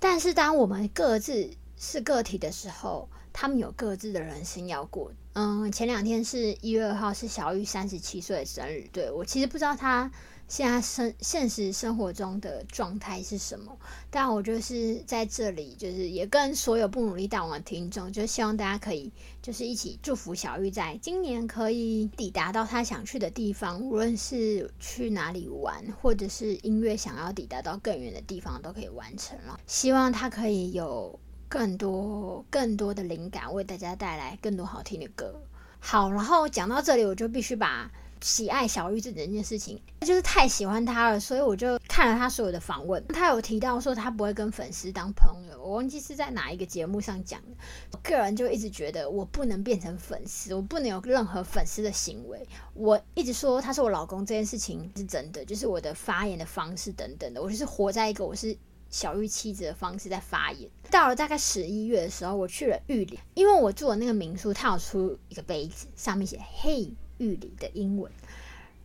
[0.01, 5.13] 但是当我们各自是个体的时候，他们有各自的人生要过。
[5.41, 8.89] 嗯，前两天是一月二号，是小玉三十七岁的生日。
[8.93, 10.11] 对我其实不知道他
[10.49, 13.79] 现在生现实生活中的状态是什么，
[14.11, 29.61] 但我就是在这里，就是也跟所有不努力大王的听众，就希望大家可以就是一起祝福小玉，在今年可以抵达到他想去的地方，无论是去哪里玩，或者是音乐想要抵达到更远的地方，都可以完成了。
[29.69, 31.17] 希望他可以有。
[31.49, 35.35] 更多更多的灵感，为大家带来更多好听的歌。
[35.81, 43.03] 好，然后讲到这里，我就必须把喜爱小玉这整件事情，就是太喜欢他了，所以我就看了他所有的访问。
[43.09, 47.57] 他有提到说他不会跟粉丝当朋友，我忘记是在哪一个节目上讲的。
[47.93, 52.45] 我个人就一直觉得我不能变成粉丝，我不能有任何粉丝的行为。
[52.75, 58.55] 我一直说他是我老公这件事情是真的，就是我的发言的方式等等的，我就是活在一个我是。
[58.91, 60.69] 小玉妻子的方式在发言。
[60.91, 68.11] 到了大概十一月的时候，我去了玉里，因为我住的那个民宿，它有出一个杯子，上面写“嘿玉里”的英文，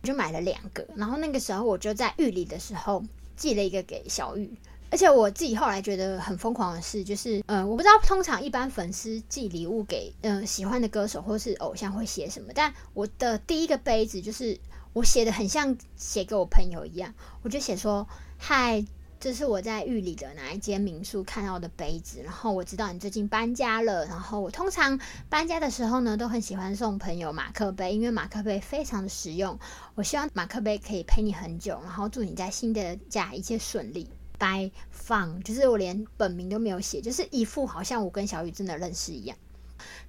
[0.02, 0.86] 我就买了两个。
[0.96, 3.02] 然后那个时候我就在玉里的时候
[3.36, 4.50] 寄了一个给小玉。
[4.90, 14.56] 而且我自己后来觉得很疯狂的事，就是，呃，我不知道通常一般粉丝寄礼物给，呃，喜欢的歌手或是偶像会写什么，但我的第一个杯子就是
[14.92, 17.12] 我写的很像写给我朋友一样，
[17.42, 18.06] 我就写说
[18.38, 18.84] ：“嗨。”
[19.24, 29.58] 这是我在玉里的哪一间民宿看到的杯子，然后我知道你最近搬家了，然后我通常搬家的时候呢，都很喜欢送朋友马克杯，因为马克杯非常的实用。
[29.94, 34.10] 我希望马克杯可以陪你很久，然后祝你在新的家一切顺利。
[34.36, 39.34] 拜放，就是我连本名都没有写，就是一副好像我跟小雨真的认识一样。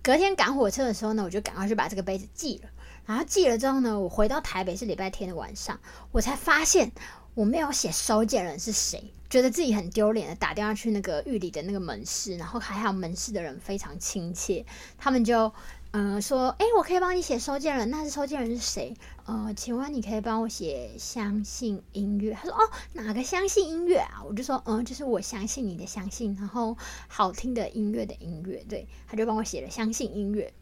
[0.04, 2.70] 隔天赶火车的时候呢，我就赶快去把这个杯子寄了，
[3.06, 5.80] 然后寄了之后呢，我回到台北是礼拜天的晚上，
[6.12, 6.92] 我才发现。
[7.36, 14.66] 我没有写收件人是谁，觉得自己很丢脸的打电话去那个狱里的那个门市，然后还好门市的人非常亲切，
[14.98, 15.52] 他们就
[15.92, 18.96] 嗯说，哎，我可以帮你写收件人，那是收件人是谁？
[19.26, 22.34] 呃，请问你可以帮我写相信音乐？
[22.34, 24.24] 他说，哦，哪个相信音乐啊？
[24.26, 26.78] 我就说，嗯，就是我相信你的相信，然后
[27.10, 30.54] 好听的音乐的音乐，对，他就帮我写了相信音乐。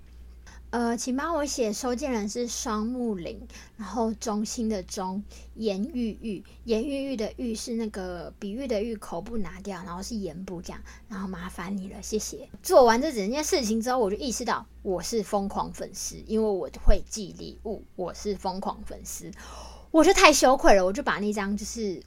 [0.74, 3.40] 呃，请帮我写收件人是双木林，
[3.78, 12.50] 然后中心的中，颜玉玉，颜玉玉的玉是那个比喻的玉，口部拿掉，然后是言部这样，然后麻烦你了，谢谢。
[12.64, 19.30] 做完这整件事情之后，我就意识到我是疯狂粉丝，因为我会寄礼物，我是疯狂粉丝，
[19.92, 22.02] 我就太羞愧了，我就把那张就是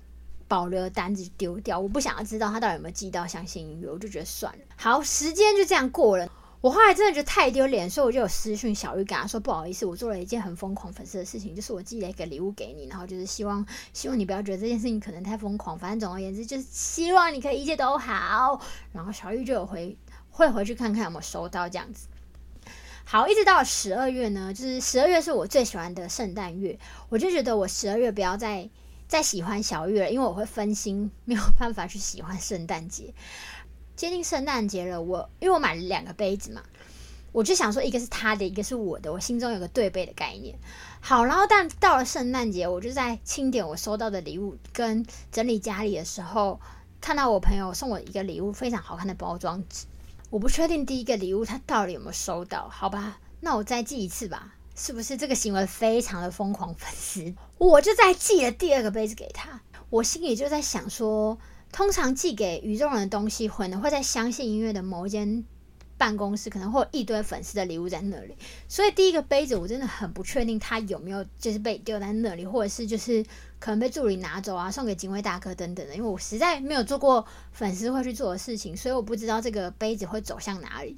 [0.48, 4.64] 保留单子丢掉，我不想要知道他到底有没有寄到相信音乐，我就觉得算了。
[4.74, 6.28] 好，时间就这样过了。
[6.66, 18.60] 我后来真的觉得太丢脸，所以我就有私讯小玉跟他说：“不好意思，我做了一件很疯狂粉丝的事情，就是我寄了一个礼物给你，然后就是希望希望你不要觉得这件事情可能太疯狂，反正总而言之就是希望你可以一切都好。”
[18.92, 19.96] 然后小玉就有回
[20.30, 22.08] 会回去看看有没有收到这样子。
[23.04, 26.76] 好，一直到十二月呢，就是十二月是我最喜欢的圣诞月，
[27.08, 28.68] 我就觉得我十二月不要再
[29.06, 33.14] 再喜欢小玉了，因为我会分心，没有办法去喜欢圣诞节。
[33.96, 36.62] 接近圣诞节了，我因为我买了两个杯子嘛，
[37.32, 40.54] 我就想说一个是他的，一个是我的，我心中有个对杯的概念。
[41.00, 46.60] 好，然后但到了圣诞节，我就在清点我收到的礼物跟整理家里的时候，
[47.00, 49.86] 看到我朋友送我一个礼物，非常好看的包装纸。
[50.28, 54.52] 我不确定第一个礼物他到底有没有收到，好吧，那我再寄一次吧。
[54.74, 57.34] 是不是这个行为非常的疯狂粉丝？
[57.56, 61.38] 我就在寄了第二个杯子给他，我心里就在想说。
[61.72, 65.44] 通常寄给宇宙人的东西，可能会在相信音乐的某一间
[65.98, 68.36] 办公室，可能会有一堆粉丝的礼物在那里。
[68.68, 73.24] 所以第一个杯子，我真的很不确定它有没有就是被丢在那里，或者是就是
[73.58, 75.94] 可能被助理拿走啊，送给警卫大哥等等的。
[75.94, 80.96] 因为我实在没有做过粉丝会去做的事情，所以我不知道这个杯子会走向哪里。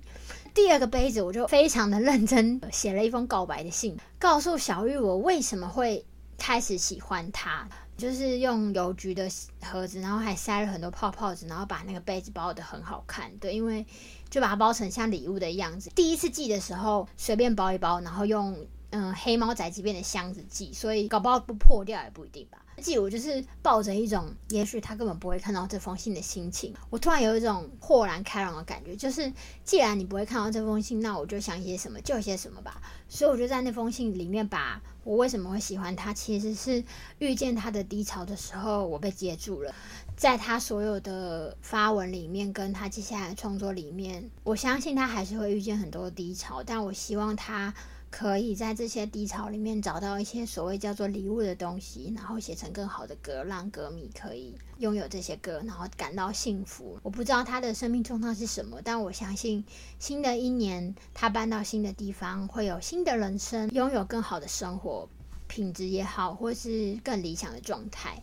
[0.55, 6.05] 第二个杯子，我就非常的认真写了一封告白的信，告诉小玉我为什么会
[6.37, 7.69] 开始喜欢他。
[7.99, 9.29] 就是用邮局的
[9.61, 13.37] 盒子，然后还塞了很多泡泡纸，然后把那个杯子包的很好看。
[13.39, 13.85] 对，因为
[14.31, 15.91] 就把它包成像礼物的样子。
[15.97, 18.57] 第一次寄的时候随便包一包，然后用
[18.91, 22.59] 嗯黑猫宅急便的箱子寄，所以搞不好不破掉也不一定吧。
[22.81, 26.73] 寄我就是抱着一种，也许他根本不会看到这封信的心情。
[26.91, 29.33] 我突然有一种豁然开朗的感觉，就是
[29.65, 32.81] 既然你不会看到这封信，那我就想写什么就写什么吧。
[33.09, 36.85] 所以我就在那封信里面，把我为什么会喜欢他，其实是
[37.19, 39.75] 遇见他的低潮的时候，我被接住了。
[40.15, 47.73] 在他所有的发文里面，跟他接下来创作里面，我相信他还是会遇见很多低潮，但我希望他。
[48.11, 56.99] 可以在这些低潮里面找到一些所谓叫做礼物的东西，然后写成更好的歌，让歌迷可以拥有这些歌，然后感到幸福。
[57.03, 59.63] 我不知道他的生命状态是什么，但我相信
[59.99, 65.07] 新的一年他搬到新的地方，会有新的人生，拥有更好的生活
[65.47, 68.23] 品质也好，或是更理想的状态。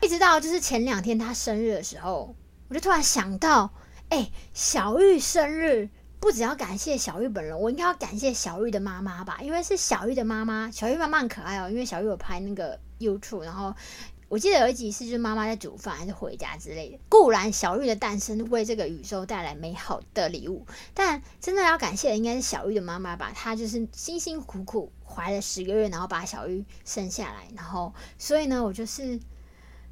[0.00, 2.34] 一直到就是前两天他生日的时候，
[2.68, 3.70] 我就突然想到，
[4.08, 5.90] 哎，小玉生日。
[6.20, 10.70] 不只要感谢小玉本人，我应该要感谢小玉的妈妈吧，因为是小玉的妈妈。
[10.70, 13.74] 小玉妈妈很可爱哦，因为小玉有拍那个 YouTube，然后
[14.28, 16.98] 我记得有一集是就是妈妈在煮饭还是回家之类的。
[17.08, 29.20] 固然小玉的诞生为这个宇宙带来美好的礼物，但真的要感谢的应该是小玉的妈妈吧，她就是辛辛苦苦怀了十个月，然后把小玉生下来，然后所以呢，我就是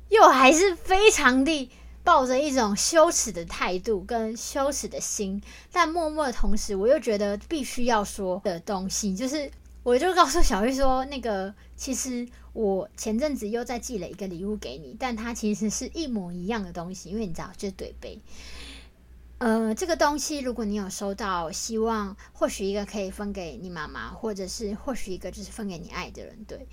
[0.09, 1.71] 又还是非常的。
[2.07, 5.43] 抱着一种羞耻的态度跟羞耻的心，
[5.73, 9.51] 但默默的同时，我又觉得必须要说的东西，就是
[9.83, 18.21] 我就告诉小玉说，那个其实我前阵子又在寄了一个礼物给你，但它其实是一模一样的东西，因为你知道，就是对杯。
[19.39, 26.69] 呃，这个东西如果你有收到，希望或许一个可以分给你妈妈，或者是或许一个就是分给你爱的人，对。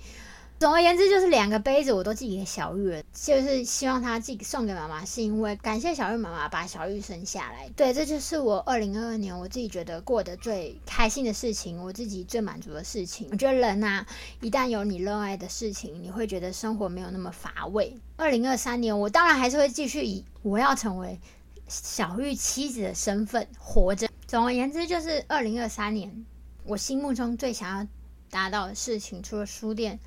[0.60, 7.68] 总而言之，就是两个杯子我都寄给小玉了，就是希望他寄送给妈妈，是因为感谢小玉妈妈把小玉生下来。
[7.76, 13.28] 对，这就是我二零二二年我自己觉得过得最开心的事情，我自己最满足的事情。
[13.30, 14.06] 我觉得人呐，
[14.40, 17.94] 一旦有你热爱的事情，你会觉得生活没有那么乏味。
[18.16, 21.20] 二零二三年，我当然还是会继续以我要成为
[21.68, 24.08] 小玉妻子的身份活着。
[24.26, 26.24] 总而言之，就是二零二三年
[26.64, 27.86] 我心目中最想要
[28.30, 29.98] 达到的事情，除了书店。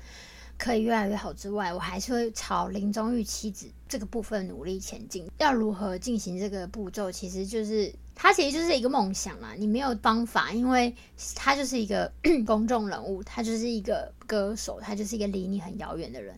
[0.58, 5.30] 可以越来越好之外，我还是会朝林中玉妻子这个部分努力前进。
[5.38, 9.54] 要如何进行这个步骤，其实就是它其实就是一个梦想啦。
[9.56, 10.92] 你没有方法，因为
[11.36, 12.12] 他就是一个
[12.44, 16.36] 公众人物，他就是一个歌手，他就是一个离你很遥远的人。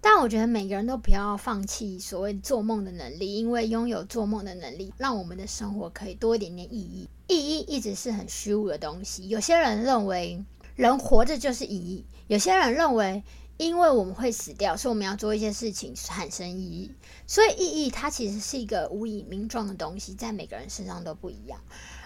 [0.00, 7.08] 但我觉得每个人都不要放弃所谓做梦的能力，因为拥有做梦的能力，让我们的生活可以多一点点意义。
[7.26, 9.28] 意义一直是很虚无的东西。
[9.28, 10.44] 有些人认为
[10.76, 13.24] 人活着就是意义，有些人认为。
[13.58, 16.92] 因为我们会死掉，所以我们要做一些事情产生意义。
[17.26, 21.60] 所以意义它其实是一个无以名状的东西，在每个人身上都不一样。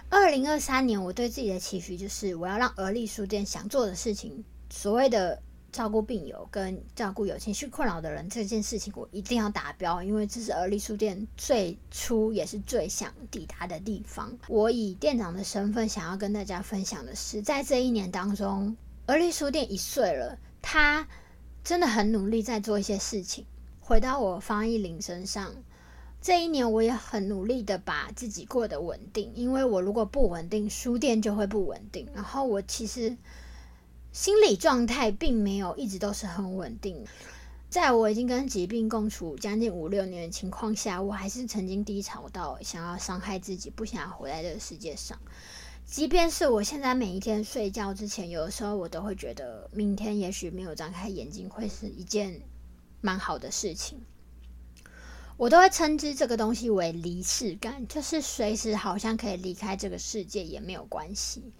[0.09, 5.41] 二零二三年，我对自己的期许就是我要让而立书店想做的事情，所谓的
[5.71, 14.37] 照顾病友跟照顾有情绪困扰的人这件事情，我一定要达标，因为这是而立书店最初也是最想抵达的地方。
[14.49, 18.75] 我以店长的身份想要跟大家分享的是，在这一年当中，
[19.05, 21.07] 而立书店一岁了，他
[21.63, 23.45] 真的很努力在做一些事情。
[23.79, 25.55] 回到我方一林身上。
[26.21, 32.07] 这一年我也很努力的把自己过得稳定，因为我如果不稳定，书店就会不稳定。
[32.13, 33.17] 然后我其实
[34.11, 37.03] 心理状态并没有一直都是很稳定，
[37.71, 45.17] 在我已经跟疾病共处将近五六年的情况下，我还是曾经低潮到想要伤害自己，不想要活在这个世界上。
[45.91, 52.39] 即便是我现在每一天睡觉之前，有的时候我都会觉得，明天也许没有张开眼睛会是一件
[53.01, 53.99] 蛮好的事情。
[55.35, 61.51] 我都会称之这个东西为离世感，就是随时好像可以离开这个世界也没有关系。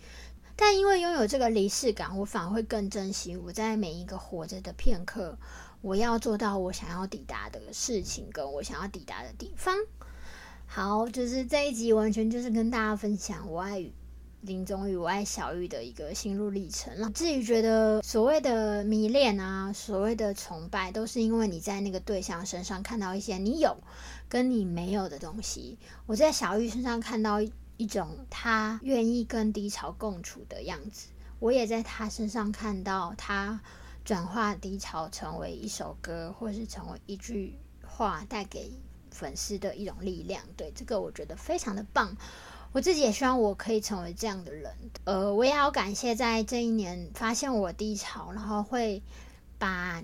[0.56, 5.38] 但因为拥有这个离世感，我反而会更珍惜我在每一个活着的片刻，
[5.82, 9.76] 我要做到我想要抵达的事情，跟我想要抵达的地方。
[10.66, 13.92] 好，就是这一集完全就是跟大家分享我爱。
[14.42, 16.92] 林宗宇，我爱小玉的一个心路历程。
[16.98, 23.78] 那至于觉得，所谓的迷恋啊，所谓的崇拜，都是因为你在那个对象身上看到一些你有
[24.28, 25.78] 跟你没有的东西。
[26.08, 27.40] 我在小玉身上看到
[27.78, 33.62] 一种他愿意跟低潮共处的样子，我也在他身上看到他
[34.04, 38.72] 转化低潮成为一首歌，或是成为一句话，带给
[39.12, 40.42] 粉丝的一种力量。
[40.58, 42.18] 对这个，我觉得非常的棒。
[42.74, 49.04] 我自己也希望我可以成为这样的人，呃，我也要感谢在这一年发现我低潮，然后会
[49.58, 50.02] 把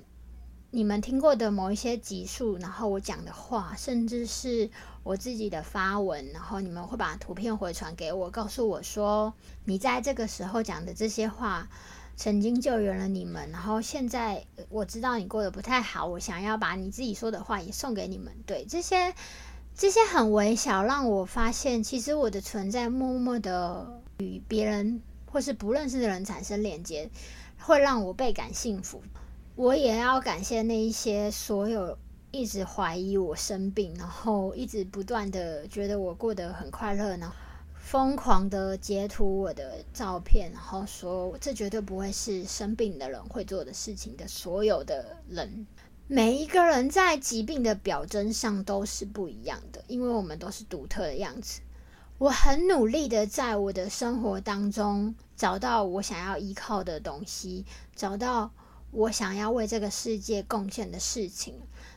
[0.71, 4.69] 你们听过的某一些集数，然后我讲的话，甚至是
[5.03, 11.69] 我自己的发文，然后你们会把图片回传给我，告诉我说你在这个时候讲的这些话
[12.17, 19.15] 曾经救援了你们，然后现在我知道你过得不太好，我想要把你自己说的话也送给你们，对这些。
[19.77, 24.99] 这些很微小，让我发现，其实我的存在默默的与别人
[25.31, 27.07] 或是不认识的人产生连接，
[27.59, 29.03] 会让我倍感幸福。
[29.55, 31.95] 我也要感谢那一些所有
[32.31, 37.35] 一直怀疑我生病，然后一直不断的觉得我过得很快乐，然后
[37.75, 45.67] 疯狂的截图我的照片，然后说这绝对不会是生病的人会做的事情的所有的人。
[46.09, 51.59] 每一个人在疾病的表征上都是不一样的，因为我们都是独特的样子。
[52.17, 58.49] 我很努力的在我的生活当中找到我想要依靠的东西，找到
[58.91, 61.55] 我想要为这个世界贡献的事情，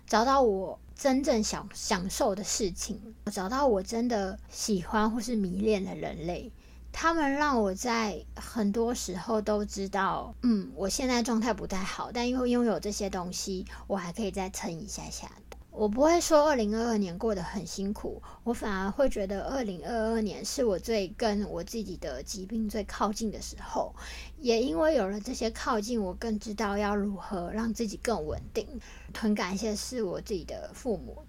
[0.08, 6.50] 找到我真正想享受的事情，找到我真的喜欢或是迷恋的人类。
[6.92, 15.30] 他们让我在很多时候都知道，嗯，我现在状态不太好，但因为拥有这些东西，我还可以再撑一下下。
[15.70, 23.94] 我不会说二零二二年过得很辛苦，我反而会觉得二零二二年是我最跟我自己的疾病最靠近的时候。
[24.38, 28.66] 也因为有了这些靠近，我更知道要如何让自己更稳定。
[29.14, 31.22] 很感谢是我自己的父母。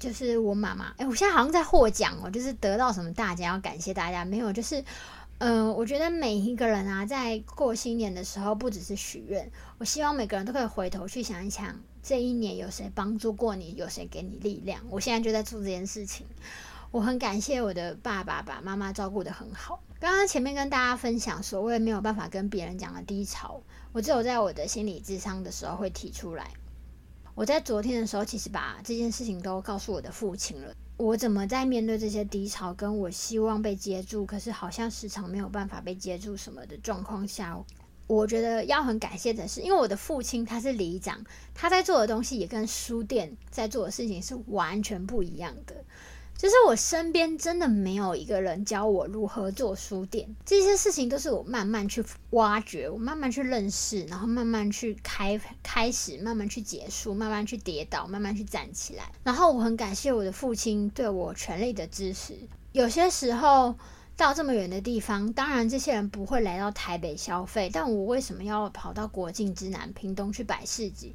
[0.00, 4.82] 就是我妈妈，哎，我现在好像在获奖哦，就是得到什么大奖要感谢大家，没有，就是，
[5.36, 14.80] 嗯，我觉得每一个人啊，在过新年的时候，不只是许愿，我希望每个人都可以回头去想一想，这一年有谁帮助过你，有谁给你力量。
[14.88, 16.26] 我现在就在做这件事情，
[16.90, 19.82] 我很感谢我的爸爸把妈妈照顾得很好。
[20.00, 23.60] 刚刚前面跟大家分享所谓没有办法跟别人讲的低潮，
[23.92, 26.50] 我只有在我的心理智商的时候会提出来。
[27.40, 30.74] 我在昨天的时候，其实把这件事情都告诉我的父亲了。
[30.98, 37.58] 我怎么在面对这些低潮，跟我希望被接住，可是好像时常没有办法被接住什么的状况下，
[38.06, 41.24] 我觉得要很感谢的是，因为我的父亲他是里长，
[41.54, 45.82] 他在做的东西也跟书店在做的事情是完全不一样的。
[46.40, 59.12] 就是我身边真的没有一个人教我如何做书店，这些事情都是我慢慢去挖掘，我慢慢去认识，然后慢慢去开开始，慢慢去结束，慢慢去跌倒，慢慢去站起来。
[59.22, 62.32] 然后我很感谢我的父亲对我全力的支持。
[62.72, 63.74] 有些时候
[64.16, 71.14] 到这么远的地方，当然这些人不会来到台北消费，但我为什么要跑到国境之南屏东去摆市集？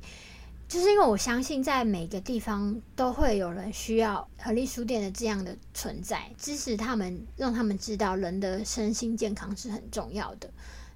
[0.68, 10.50] 就是因为我相信，在每个地方都会有人需要合力书店的这样的存在，支持他们，让他们知道人的身心健康是很重要的。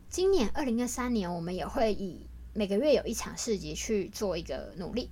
[0.10, 5.12] 今年二零二三年，我们也会以每个月有一场市集去做一个努力。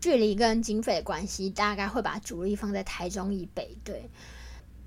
[0.00, 3.78] 距离跟经费的关系，大概会把主力放在台中以北。
[3.84, 4.10] 对，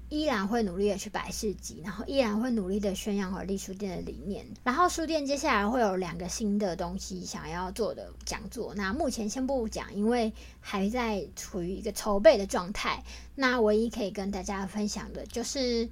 [0.10, 4.46] 依然会努力的去摆市集，然后依然会努力的宣扬而立书店的理念。
[4.64, 13.04] 然后书店接下来会有两个新的东西想要做的讲座，那目前先不讲，因为还在处于一个筹备的状态。
[13.36, 15.90] 那唯一可以跟大家分享的就是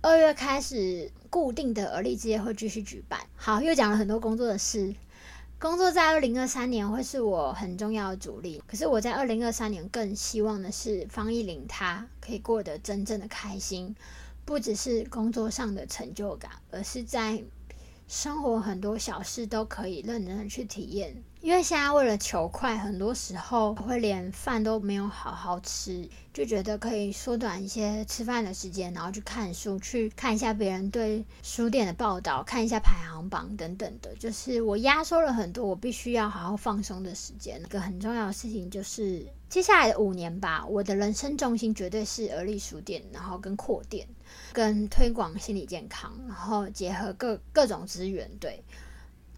[0.00, 3.20] 二月开始固定的而立之夜会继续举办。
[3.34, 4.94] 好，又讲了很多工作的事。
[5.60, 13.92] 工作在二零二三年会是我很重要的主力，可是我在二零二三年更希望的是方一林他可以过得真正的开心，
[14.44, 17.42] 不只是工作上的成就感，而是在
[18.08, 21.14] 生活很多小事都可以认真的去体验。
[21.40, 34.12] 因为现在为了求快，很多时候会连饭都没有好好吃，就觉得可以缩短一些吃饭的时间，然后去看书，去看一下别人对书店的报道，看一下排行榜等等的。
[34.16, 37.60] 就是我压缩了很多我必须要好好放松的时间。
[37.60, 44.08] 一个很重要的事情就是接下来的五年吧，我的人生重心绝对是而立书店，然后跟扩店，
[44.52, 48.62] 跟推广心理健康，然后结合各各种资源，对。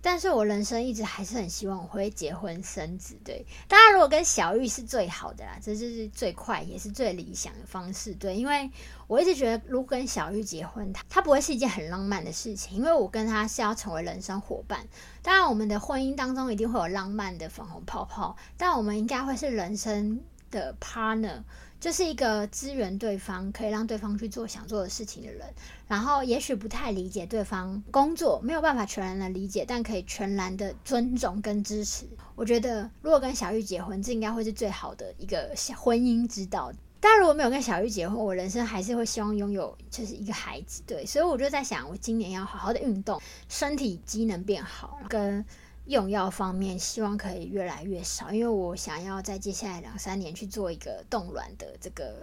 [0.02, 3.44] 但是我人生一直还是很希望我会结婚生子，对。
[3.68, 8.34] 当然，如果跟小玉是最好的啦，这就是最快也是最理想的方式，对。
[8.34, 8.70] 因为
[9.06, 14.86] 我一直觉得，如果跟小玉结婚，他他不会是一件很浪漫的事情，因为我跟他是要成为人生伙伴。
[15.20, 21.42] 当然，我们的婚姻当中一定会有浪漫的粉红泡泡，但我们应该会是人生的 partner。
[21.80, 25.46] 就是一个支援对方，可以让对方去做想做的事情的人。
[25.88, 32.04] 然后，也许不太理解对方工作，没有办法全然的理解，但可以全然的尊重跟支持。
[32.36, 36.70] 我觉得，如果跟小玉结婚，这应该会是最好的一个婚姻之道。
[37.00, 40.82] 但如果没有跟小玉结婚，我人生还是会希望拥有就是一个孩子。
[40.86, 43.18] 对，所以我就在想，我今年要好好的运动，
[43.48, 45.42] 身体机能变好，跟。
[45.86, 52.14] 用药方面，希望可以越来越少，因为我想要在接下来两三年去做一个冻卵的这个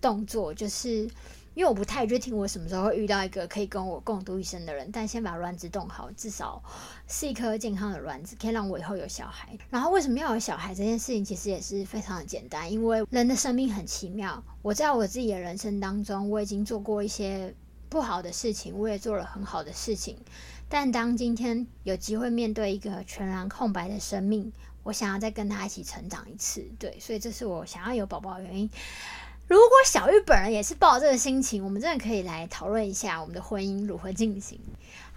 [0.00, 1.08] 动作，就是
[1.54, 6.62] 因为我不太确定我什么时候会遇到一个可以跟我共度一生的人，但先把卵子冻好，至少
[7.08, 9.58] 是一颗健康的卵子，可以让我以后有小孩。
[9.70, 14.42] 然后为什么要有小孩这件事情，其实也是非常的简单，因为人的生命很奇妙。
[14.62, 17.54] 我在我自己的人生当中，我已经做过一些
[17.88, 20.16] 不好的事情，我也做了很好的事情。
[20.68, 24.52] 但当今天有机会面对一个全然空白的生命，
[24.82, 28.68] 我想要再跟他一起成长一次，对，所以这是我想要有宝宝的原因。
[29.46, 34.58] 如果小玉本人也是抱这个心情，我们真的可以来讨论一下我们的婚姻如何进行。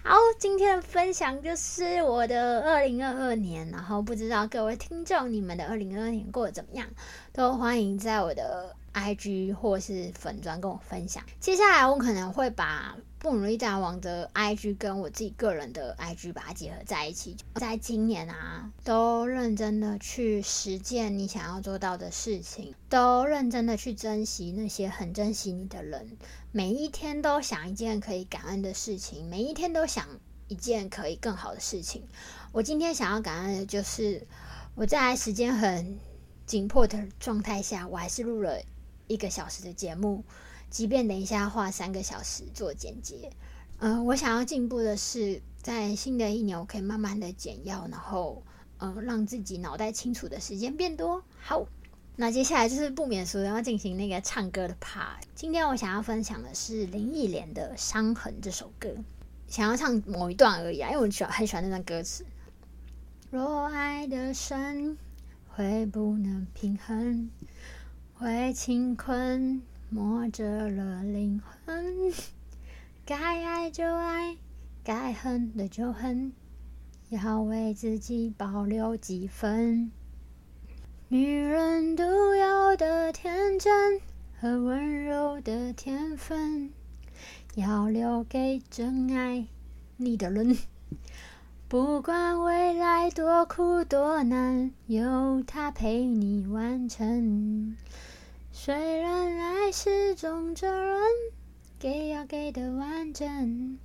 [0.04, 6.86] 好，今天的分享就是我的二零二二年，然后不知道各位听众你们的二零二二年过得怎么样，
[7.32, 11.24] 都欢迎在我的 IG 或是粉砖跟我分享。
[11.40, 12.96] 接下来我可能会把。
[13.20, 26.16] 不努力大王的 IG 跟我自己个人的 IG 把它结合在一起，在今年啊，都认真的去实践你想要做到的事情，都认真的去珍惜那些很珍惜你的人，
[26.50, 30.08] 每一天都想一件可以感恩的事情，每一天都想
[30.48, 32.02] 一件可以更好的事情。
[32.52, 34.26] 我今天想要感恩的就是
[34.74, 35.98] 我在时间很
[36.46, 38.62] 紧迫的状态下，我还是录了
[39.08, 40.24] 一个小时的节目。
[40.70, 43.30] 即便等一下花三个小时做剪接，
[43.80, 48.44] 嗯，我想要进步的是，在新的一年我可以慢慢的减药，然后，
[48.78, 51.24] 嗯，让自己脑袋清楚的时间变多。
[51.40, 51.66] 好，
[52.14, 55.20] 那接下来就是不免俗的要进行那个唱歌的 part。
[55.34, 58.94] 今天我想要分享的是林忆莲的《伤痕》这首歌，
[59.48, 62.24] 想要唱某一段而已啊，因为我喜欢很喜欢那段歌词。
[63.30, 64.96] 若爱的深，
[65.48, 67.28] 会不能平衡，
[68.14, 69.62] 会轻困。
[69.92, 72.12] 磨折了灵魂，
[73.04, 74.36] 该爱就爱，
[74.84, 76.32] 该恨的就恨，
[77.08, 79.90] 要为自己保留几分。
[81.08, 84.00] 女人独有的天真
[84.40, 86.70] 和温柔的天分，
[87.56, 89.44] 要留给真爱
[89.96, 90.56] 你的人。
[91.66, 97.76] 不管未来多苦多难，有他陪你完成。
[98.62, 101.00] 虽然爱是种责任，
[101.78, 103.78] 给要给的完整，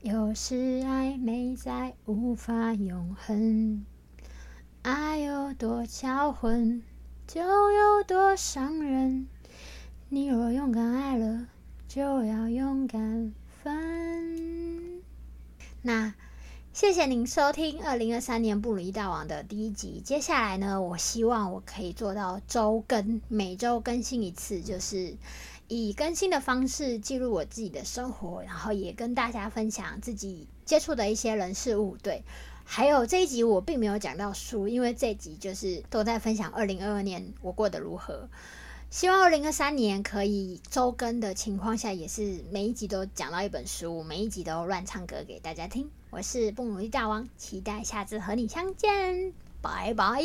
[0.00, 3.84] 有时爱美在无法永恒。
[4.82, 6.84] 爱有多销魂，
[7.26, 9.26] 就有多伤人。
[10.08, 11.48] 你若勇敢爱了，
[11.88, 15.02] 就要勇敢分。
[15.82, 16.14] 那。
[16.74, 25.14] 谢谢您收听二零二三年布鲁伊大王的第一集接下来呢我希望我可以做到周更每周更新一次就是
[25.68, 32.24] 以更新的方式记录我自己的生活然后也跟大家分享自己接触的一些人事物对。
[32.64, 38.30] 还有这一集我并没有讲到书因为这集就是都在分享二零二二年我过得如何。
[38.88, 45.90] 希望二零二三年可以周更的情况下也是每一集都讲到一本书每一集都乱唱歌给大家听。
[46.12, 49.32] 我是蹦鲁力大王，期待下次和你相见，
[49.62, 50.22] 拜拜。